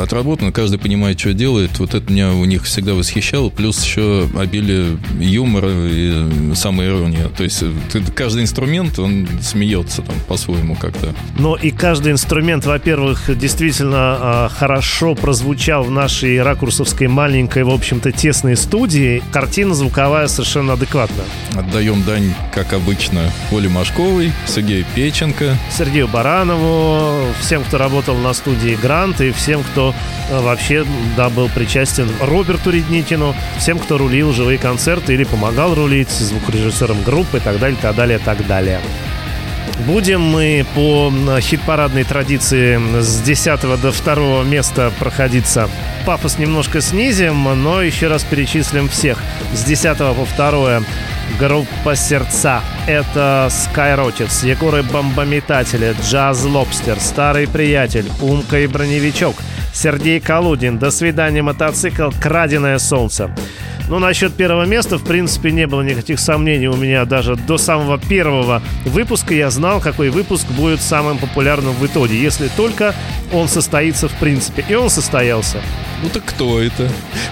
Отработано, 0.00 0.52
каждый 0.52 0.78
понимает, 0.78 1.18
что 1.18 1.32
делает. 1.34 1.78
Вот 1.78 1.94
это 1.94 2.10
меня 2.12 2.32
у 2.32 2.44
них 2.44 2.64
всегда 2.64 2.94
восхищало. 2.94 3.50
Плюс 3.50 3.82
еще 3.84 4.28
обилие 4.38 4.98
юмора 5.20 5.70
и 5.72 6.54
самоирония. 6.54 7.28
То 7.28 7.44
есть 7.44 7.62
ты- 7.92 8.02
каждый 8.14 8.42
инструмент, 8.42 8.98
он 8.98 9.28
смеется 9.42 10.02
там 10.02 10.14
по-своему 10.28 10.74
как-то. 10.76 11.14
Но 11.38 11.56
и 11.56 11.70
каждый 11.70 12.12
инструмент, 12.12 12.64
во-первых, 12.66 13.30
действительно 13.36 13.92
а, 14.20 14.48
хорошо 14.48 15.14
прозвучал 15.14 15.84
в 15.84 15.90
нашей 15.90 16.42
ракурсовской 16.42 17.08
маленькой, 17.08 17.64
в 17.64 17.70
общем-то, 17.70 18.12
тесной 18.12 18.56
студии. 18.56 19.22
Картина 19.32 19.74
звуковая 19.74 20.28
совершенно 20.28 20.74
адекватна. 20.74 21.22
Отдаем 21.56 22.02
дань, 22.04 22.34
как 22.54 22.72
обычно, 22.72 23.30
Оле 23.50 23.68
Машковой, 23.68 24.32
Сергею 24.46 24.84
Печенко. 24.94 25.56
Сергею 25.76 26.08
Баранову, 26.08 27.24
всем, 27.40 27.62
кто 27.64 27.78
работал 27.78 28.16
на 28.16 28.32
студии 28.32 28.76
Грант, 28.80 29.20
и 29.20 29.30
всем, 29.32 29.62
кто 29.62 29.81
э, 29.90 30.40
вообще 30.40 30.84
да, 31.16 31.28
был 31.28 31.48
причастен 31.48 32.08
Роберту 32.20 32.70
Редникину, 32.70 33.34
всем, 33.58 33.78
кто 33.78 33.98
рулил 33.98 34.32
живые 34.32 34.58
концерты 34.58 35.14
или 35.14 35.24
помогал 35.24 35.74
рулить 35.74 36.10
звукорежиссером 36.10 37.02
группы 37.02 37.38
и 37.38 37.40
так 37.40 37.58
далее, 37.58 37.78
так 37.80 37.96
далее, 37.96 38.18
так 38.18 38.46
далее. 38.46 38.80
Будем 39.86 40.20
мы 40.20 40.64
по 40.74 41.08
м, 41.08 41.40
хит-парадной 41.40 42.04
традиции 42.04 42.80
с 43.00 43.20
10 43.20 43.60
до 43.80 43.90
2 43.90 44.44
места 44.44 44.92
проходиться. 44.98 45.68
Пафос 46.06 46.38
немножко 46.38 46.80
снизим, 46.80 47.44
но 47.62 47.82
еще 47.82 48.06
раз 48.06 48.22
перечислим 48.22 48.88
всех. 48.88 49.18
С 49.54 49.64
10 49.64 49.98
по 49.98 50.26
2 50.36 50.82
группа 51.38 51.96
«Сердца». 51.96 52.60
Это 52.86 53.48
Skyrockets, 53.50 54.46
Егоры 54.46 54.82
Бомбометатели, 54.82 55.94
Джаз 56.02 56.44
Лобстер, 56.44 56.98
Старый 57.00 57.48
Приятель, 57.48 58.10
Умка 58.20 58.58
и 58.58 58.66
Броневичок, 58.66 59.36
Сергей 59.72 60.20
Калудин, 60.20 60.78
До 60.78 60.90
свидания, 60.90 61.42
мотоцикл, 61.42 62.10
Краденое 62.20 62.78
солнце. 62.78 63.30
Ну, 63.88 63.98
насчет 63.98 64.32
первого 64.34 64.64
места, 64.64 64.96
в 64.96 65.04
принципе, 65.04 65.50
не 65.50 65.66
было 65.66 65.82
никаких 65.82 66.18
сомнений 66.20 66.68
у 66.68 66.76
меня 66.76 67.04
даже 67.04 67.36
до 67.36 67.58
самого 67.58 67.98
первого 67.98 68.62
выпуска. 68.84 69.34
Я 69.34 69.50
знал, 69.50 69.80
какой 69.80 70.10
выпуск 70.10 70.46
будет 70.50 70.80
самым 70.80 71.18
популярным 71.18 71.74
в 71.74 71.84
итоге, 71.84 72.20
если 72.20 72.48
только 72.48 72.94
он 73.32 73.48
состоится 73.48 74.08
в 74.08 74.14
принципе. 74.14 74.64
И 74.68 74.74
он 74.74 74.88
состоялся. 74.88 75.58
Ну 76.02 76.08
так 76.08 76.24
кто 76.24 76.60
это? 76.60 76.90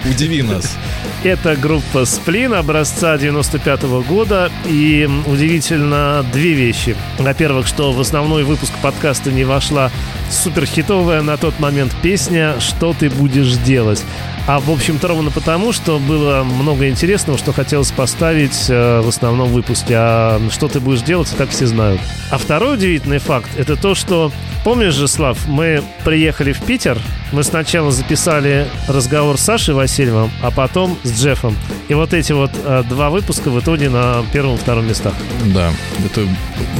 Удиви 0.09 0.41
нас. 0.41 0.77
Это 1.23 1.57
группа 1.57 2.05
Сплин 2.05 2.53
образца 2.53 3.17
95 3.17 3.83
года. 4.07 4.49
И 4.65 5.09
удивительно 5.25 6.25
две 6.31 6.53
вещи. 6.53 6.95
Во-первых, 7.19 7.67
что 7.67 7.91
в 7.91 7.99
основной 7.99 8.43
выпуск 8.45 8.71
подкаста 8.81 9.29
не 9.29 9.43
вошла 9.43 9.91
суперхитовая 10.29 11.21
на 11.21 11.35
тот 11.35 11.59
момент 11.59 11.93
песня 12.01 12.55
«Что 12.61 12.93
ты 12.97 13.09
будешь 13.09 13.57
делать?». 13.57 14.03
А 14.47 14.59
в 14.59 14.69
общем-то 14.69 15.07
ровно 15.07 15.31
потому, 15.31 15.71
что 15.71 15.99
было 15.99 16.43
много 16.43 16.89
интересного, 16.89 17.37
что 17.37 17.53
хотелось 17.53 17.91
поставить 17.91 18.69
э, 18.69 19.01
в 19.01 19.07
основном 19.07 19.49
выпуске. 19.49 19.95
А 19.97 20.41
что 20.51 20.67
ты 20.67 20.79
будешь 20.79 21.01
делать, 21.01 21.31
и 21.31 21.35
так 21.35 21.49
все 21.49 21.67
знают. 21.67 22.01
А 22.31 22.37
второй 22.37 22.75
удивительный 22.75 23.19
факт– 23.19 23.49
это 23.57 23.75
то, 23.75 23.95
что 23.95 24.31
Помнишь 24.63 24.93
же, 24.93 25.07
Слав, 25.07 25.47
мы 25.47 25.83
приехали 26.05 26.53
в 26.53 26.61
Питер, 26.61 26.99
мы 27.31 27.43
сначала 27.43 27.91
записали 27.91 28.67
разговор 28.87 29.39
с 29.39 29.41
Сашей 29.41 29.73
Васильевым, 29.73 30.29
а 30.43 30.51
потом 30.51 30.99
с 31.03 31.19
Джеффом. 31.19 31.57
И 31.87 31.95
вот 31.95 32.13
эти 32.13 32.31
вот 32.31 32.51
э, 32.63 32.83
два 32.87 33.09
выпуска 33.09 33.49
в 33.49 33.59
итоге 33.59 33.89
на 33.89 34.23
первом 34.31 34.55
и 34.55 34.57
втором 34.59 34.87
местах. 34.87 35.13
Да, 35.45 35.71
это 36.05 36.27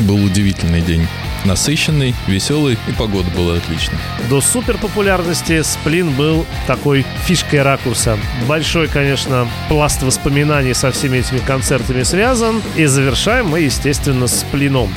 был 0.02 0.24
удивительный 0.24 0.82
день. 0.82 1.08
Насыщенный, 1.46 2.16
веселый, 2.28 2.78
и 2.88 2.92
погода 2.92 3.30
была 3.32 3.56
отличная. 3.56 4.00
До 4.30 4.42
суперпопулярности 4.42 5.62
Сплин 5.62 6.12
был 6.12 6.46
такой 6.68 7.06
фишкой 7.26 7.64
ракурса. 7.64 8.18
Большой, 8.48 8.88
конечно, 8.88 9.48
пласт 9.68 10.04
воспоминаний 10.04 10.74
со 10.74 10.92
всеми 10.92 11.18
этими 11.18 11.40
концертами 11.40 12.04
связан. 12.04 12.62
И 12.76 12.86
завершаем 12.86 13.48
мы, 13.48 13.62
естественно, 13.62 14.28
Сплином. 14.28 14.94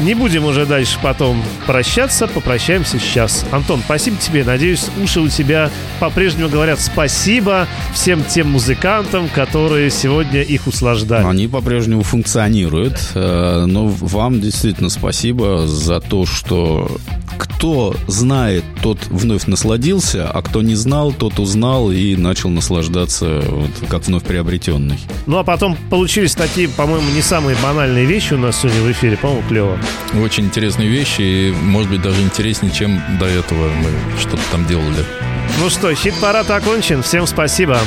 Не 0.00 0.14
будем 0.14 0.44
уже 0.44 0.64
дальше 0.64 0.96
потом 1.02 1.42
прощаться, 1.66 2.28
попрощаемся 2.28 3.00
сейчас. 3.00 3.44
Антон, 3.50 3.80
спасибо 3.84 4.16
тебе. 4.16 4.44
Надеюсь, 4.44 4.86
уши 5.02 5.20
у 5.20 5.28
тебя 5.28 5.70
по-прежнему 5.98 6.48
говорят 6.48 6.80
спасибо 6.80 7.66
всем 7.92 8.22
тем 8.22 8.50
музыкантам, 8.50 9.28
которые 9.28 9.90
сегодня 9.90 10.42
их 10.42 10.68
услаждали. 10.68 11.26
Они 11.26 11.48
по-прежнему 11.48 12.02
функционируют, 12.02 13.10
э, 13.14 13.64
но 13.66 13.88
вам 13.88 14.40
действительно 14.40 14.88
спасибо 14.88 15.66
за 15.66 16.00
то, 16.00 16.26
что 16.26 16.88
кто 17.38 17.94
знает, 18.06 18.64
тот 18.82 18.98
вновь 19.06 19.46
насладился, 19.46 20.28
а 20.30 20.42
кто 20.42 20.62
не 20.62 20.74
знал, 20.74 21.12
тот 21.12 21.38
узнал 21.38 21.90
и 21.90 22.16
начал 22.16 22.50
наслаждаться 22.50 23.40
вот, 23.46 23.70
как 23.88 24.06
вновь 24.06 24.24
приобретенный. 24.24 24.98
Ну 25.26 25.38
а 25.38 25.44
потом 25.44 25.76
получились 25.90 26.34
такие, 26.34 26.68
по-моему, 26.68 27.08
не 27.10 27.22
самые 27.22 27.56
банальные 27.62 28.04
вещи 28.04 28.34
у 28.34 28.38
нас 28.38 28.60
сегодня 28.60 28.82
в 28.82 28.92
эфире. 28.92 29.16
По-моему, 29.16 29.42
клево. 29.48 29.78
Очень 30.22 30.46
интересные 30.46 30.88
вещи, 30.88 31.22
и, 31.22 31.52
может 31.52 31.90
быть, 31.90 32.02
даже 32.02 32.20
интереснее, 32.22 32.72
чем 32.72 33.00
до 33.18 33.26
этого 33.26 33.70
мы 33.70 33.90
что-то 34.20 34.42
там 34.50 34.66
делали. 34.66 35.04
Ну 35.60 35.70
что, 35.70 35.94
хит-парад 35.94 36.50
окончен. 36.50 37.02
Всем 37.02 37.26
спасибо. 37.26 37.78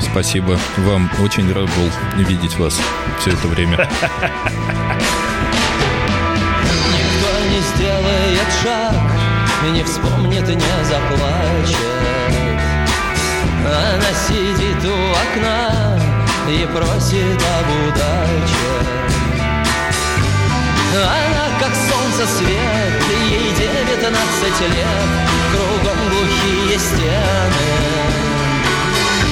Спасибо 0.00 0.58
вам. 0.78 1.10
Очень 1.20 1.52
рад 1.52 1.68
был 1.76 2.24
видеть 2.24 2.56
вас 2.58 2.80
все 3.20 3.30
это 3.30 3.48
время. 3.48 3.76
Никто 6.92 7.30
не 7.50 7.60
сделает 7.60 8.48
шаг, 8.62 8.87
не 9.70 9.82
вспомнит, 9.84 10.46
не 10.48 10.84
заплачет. 10.84 11.76
Она 13.66 14.12
сидит 14.26 14.84
у 14.84 15.10
окна 15.12 15.98
и 16.48 16.66
просит 16.66 17.42
об 17.58 17.68
удаче. 17.88 18.72
Она 20.94 21.58
как 21.60 21.72
солнце 21.74 22.32
свет, 22.38 23.02
ей 23.30 23.52
девятнадцать 23.52 24.60
лет, 24.60 25.08
кругом 25.52 25.98
глухие 26.08 26.78
стены. 26.78 27.68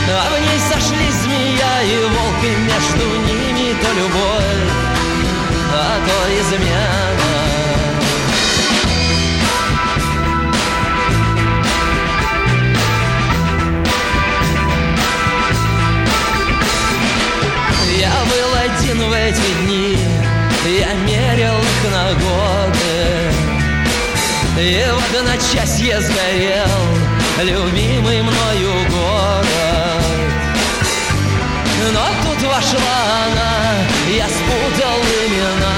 А 0.09 0.31
в 0.31 0.41
ней 0.41 0.61
сошлись 0.71 1.15
змея 1.23 1.83
и 1.83 2.05
волк, 2.05 2.41
и 2.43 2.57
между 2.57 3.07
ними 3.27 3.75
то 3.81 3.89
любовь, 3.99 4.73
а 5.73 5.99
то 6.07 6.17
измена. 6.41 7.26
В 19.09 19.13
эти 19.13 19.55
дни, 19.63 19.99
я 20.65 20.93
мерил 20.95 21.59
их 21.59 21.91
на 21.93 22.13
годы. 22.15 22.97
И 24.59 24.85
в 24.91 25.17
одночасье 25.17 26.01
сгорел 26.01 27.07
любимый 27.43 28.23
мною 28.23 28.73
город. 28.91 29.47
Но 31.93 32.07
тут 32.25 32.43
вошла 32.43 32.99
она, 33.27 33.75
я 34.09 34.27
спутал 34.27 35.01
имена 35.25 35.77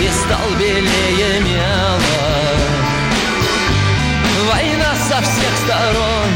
и 0.00 0.08
стал 0.08 0.50
белее 0.58 1.40
мела. 1.40 2.36
Война 4.50 4.94
со 5.08 5.22
всех 5.22 5.52
сторон, 5.64 6.30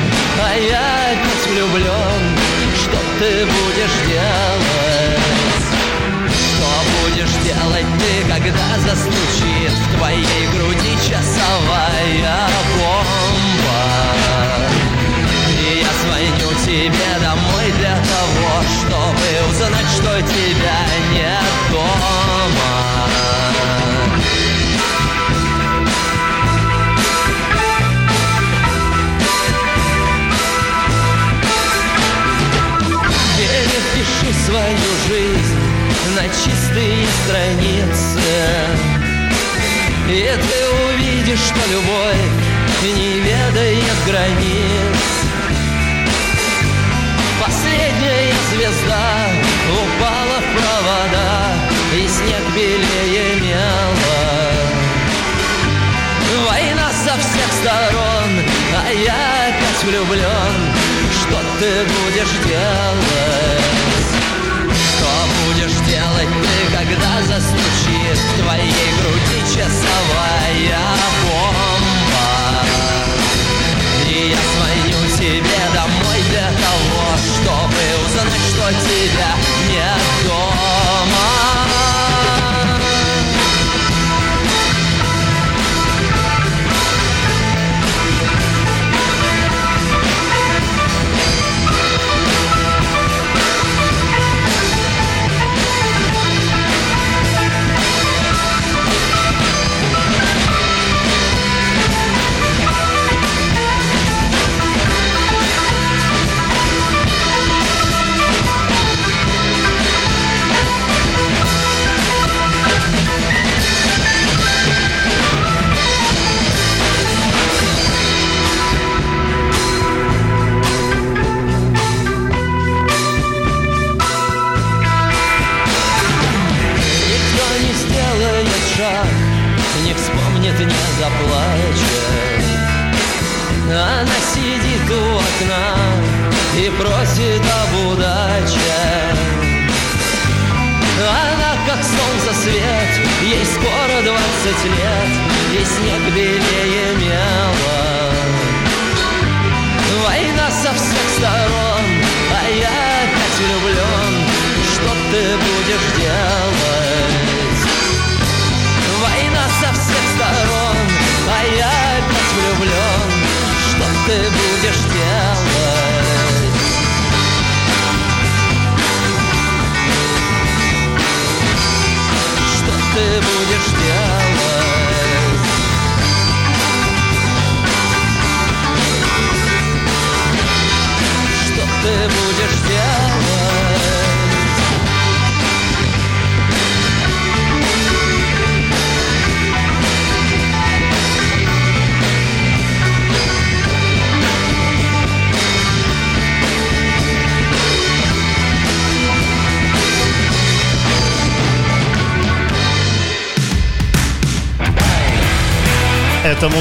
а 0.45 0.55
я 0.57 1.13
опять 1.13 1.47
влюблен. 1.49 2.37
Что 2.77 2.99
ты 3.19 3.47
будешь 3.47 4.09
делать? 4.09 4.70
Когда 8.43 8.79
застучит 8.79 9.71
в 9.71 9.97
твоей 9.97 10.47
груди 10.55 10.95
часовая 11.09 12.49
бомба? 12.77 13.83
И 15.49 15.81
я 15.81 15.93
звоню 16.03 16.51
тебе 16.65 17.11
домой 17.21 17.73
для 17.79 17.97
того, 17.97 18.63
чтобы 18.81 19.27
узнать, 19.51 19.91
что 19.97 20.23
тебя 20.23 20.81
нет 21.13 21.45
дома. 21.71 23.11
Перепиши 33.37 34.33
свою 34.47 34.91
жизнь 35.09 35.61
на 36.17 36.23
чистые 36.29 37.07
страницы 37.25 38.20
И 40.13 40.25
ты 40.25 40.69
увидишь, 40.93 41.39
что 41.39 41.61
любовь 41.71 42.17
не 42.83 43.21
ведает 43.21 43.97
границ. 44.09 44.99
Последняя 47.41 48.35
звезда 48.53 49.29
упала 49.71 50.41
в 50.41 50.49
провода 50.57 51.55
И 51.95 52.09
снег 52.09 52.43
белее 52.57 53.37
мела. 53.37 54.51
Война 56.49 56.91
со 56.91 57.17
всех 57.17 57.53
сторон, 57.61 58.31
а 58.85 58.93
я 58.93 59.49
опять 59.49 59.85
влюблен 59.85 60.75
Что 61.23 61.39
ты 61.61 61.85
будешь 61.85 62.49
делать? 62.49 63.80
Будешь 65.61 65.77
делать 65.81 66.29
ты, 66.43 66.75
когда 66.75 67.21
застучит 67.23 68.19
В 68.19 68.43
твоей 68.43 68.93
груди 68.99 69.41
часовая 69.45 70.79
бомба? 71.23 72.65
И 74.09 74.31
я 74.31 74.39
звоню 74.55 75.01
тебе 75.19 75.61
домой 75.75 76.23
для 76.31 76.49
того 76.49 77.03
Чтобы 77.37 77.83
узнать, 78.07 78.41
что 78.49 78.73
тебя 78.89 79.37
нет 79.69 80.01
дома 80.25 81.50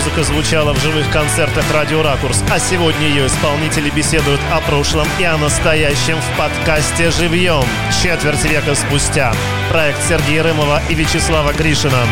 музыка 0.10 0.24
звучала 0.24 0.74
в 0.74 0.82
живых 0.82 1.10
концертах 1.12 1.64
«Радио 1.72 2.02
Ракурс», 2.02 2.44
а 2.52 2.58
сегодня 2.58 3.08
ее 3.08 3.28
исполнители 3.28 3.90
беседуют 3.90 4.40
о 4.52 4.60
прошлом 4.62 5.08
и 5.20 5.24
о 5.24 5.38
настоящем 5.38 6.18
в 6.20 6.38
подкасте 6.38 7.12
«Живьем» 7.12 7.64
четверть 8.02 8.44
века 8.46 8.74
спустя. 8.76 9.34
Проект 9.70 10.02
Сергея 10.08 10.44
Рымова 10.44 10.82
и 10.90 10.96
Вячеслава 10.96 11.54
Гришина. 11.54 12.04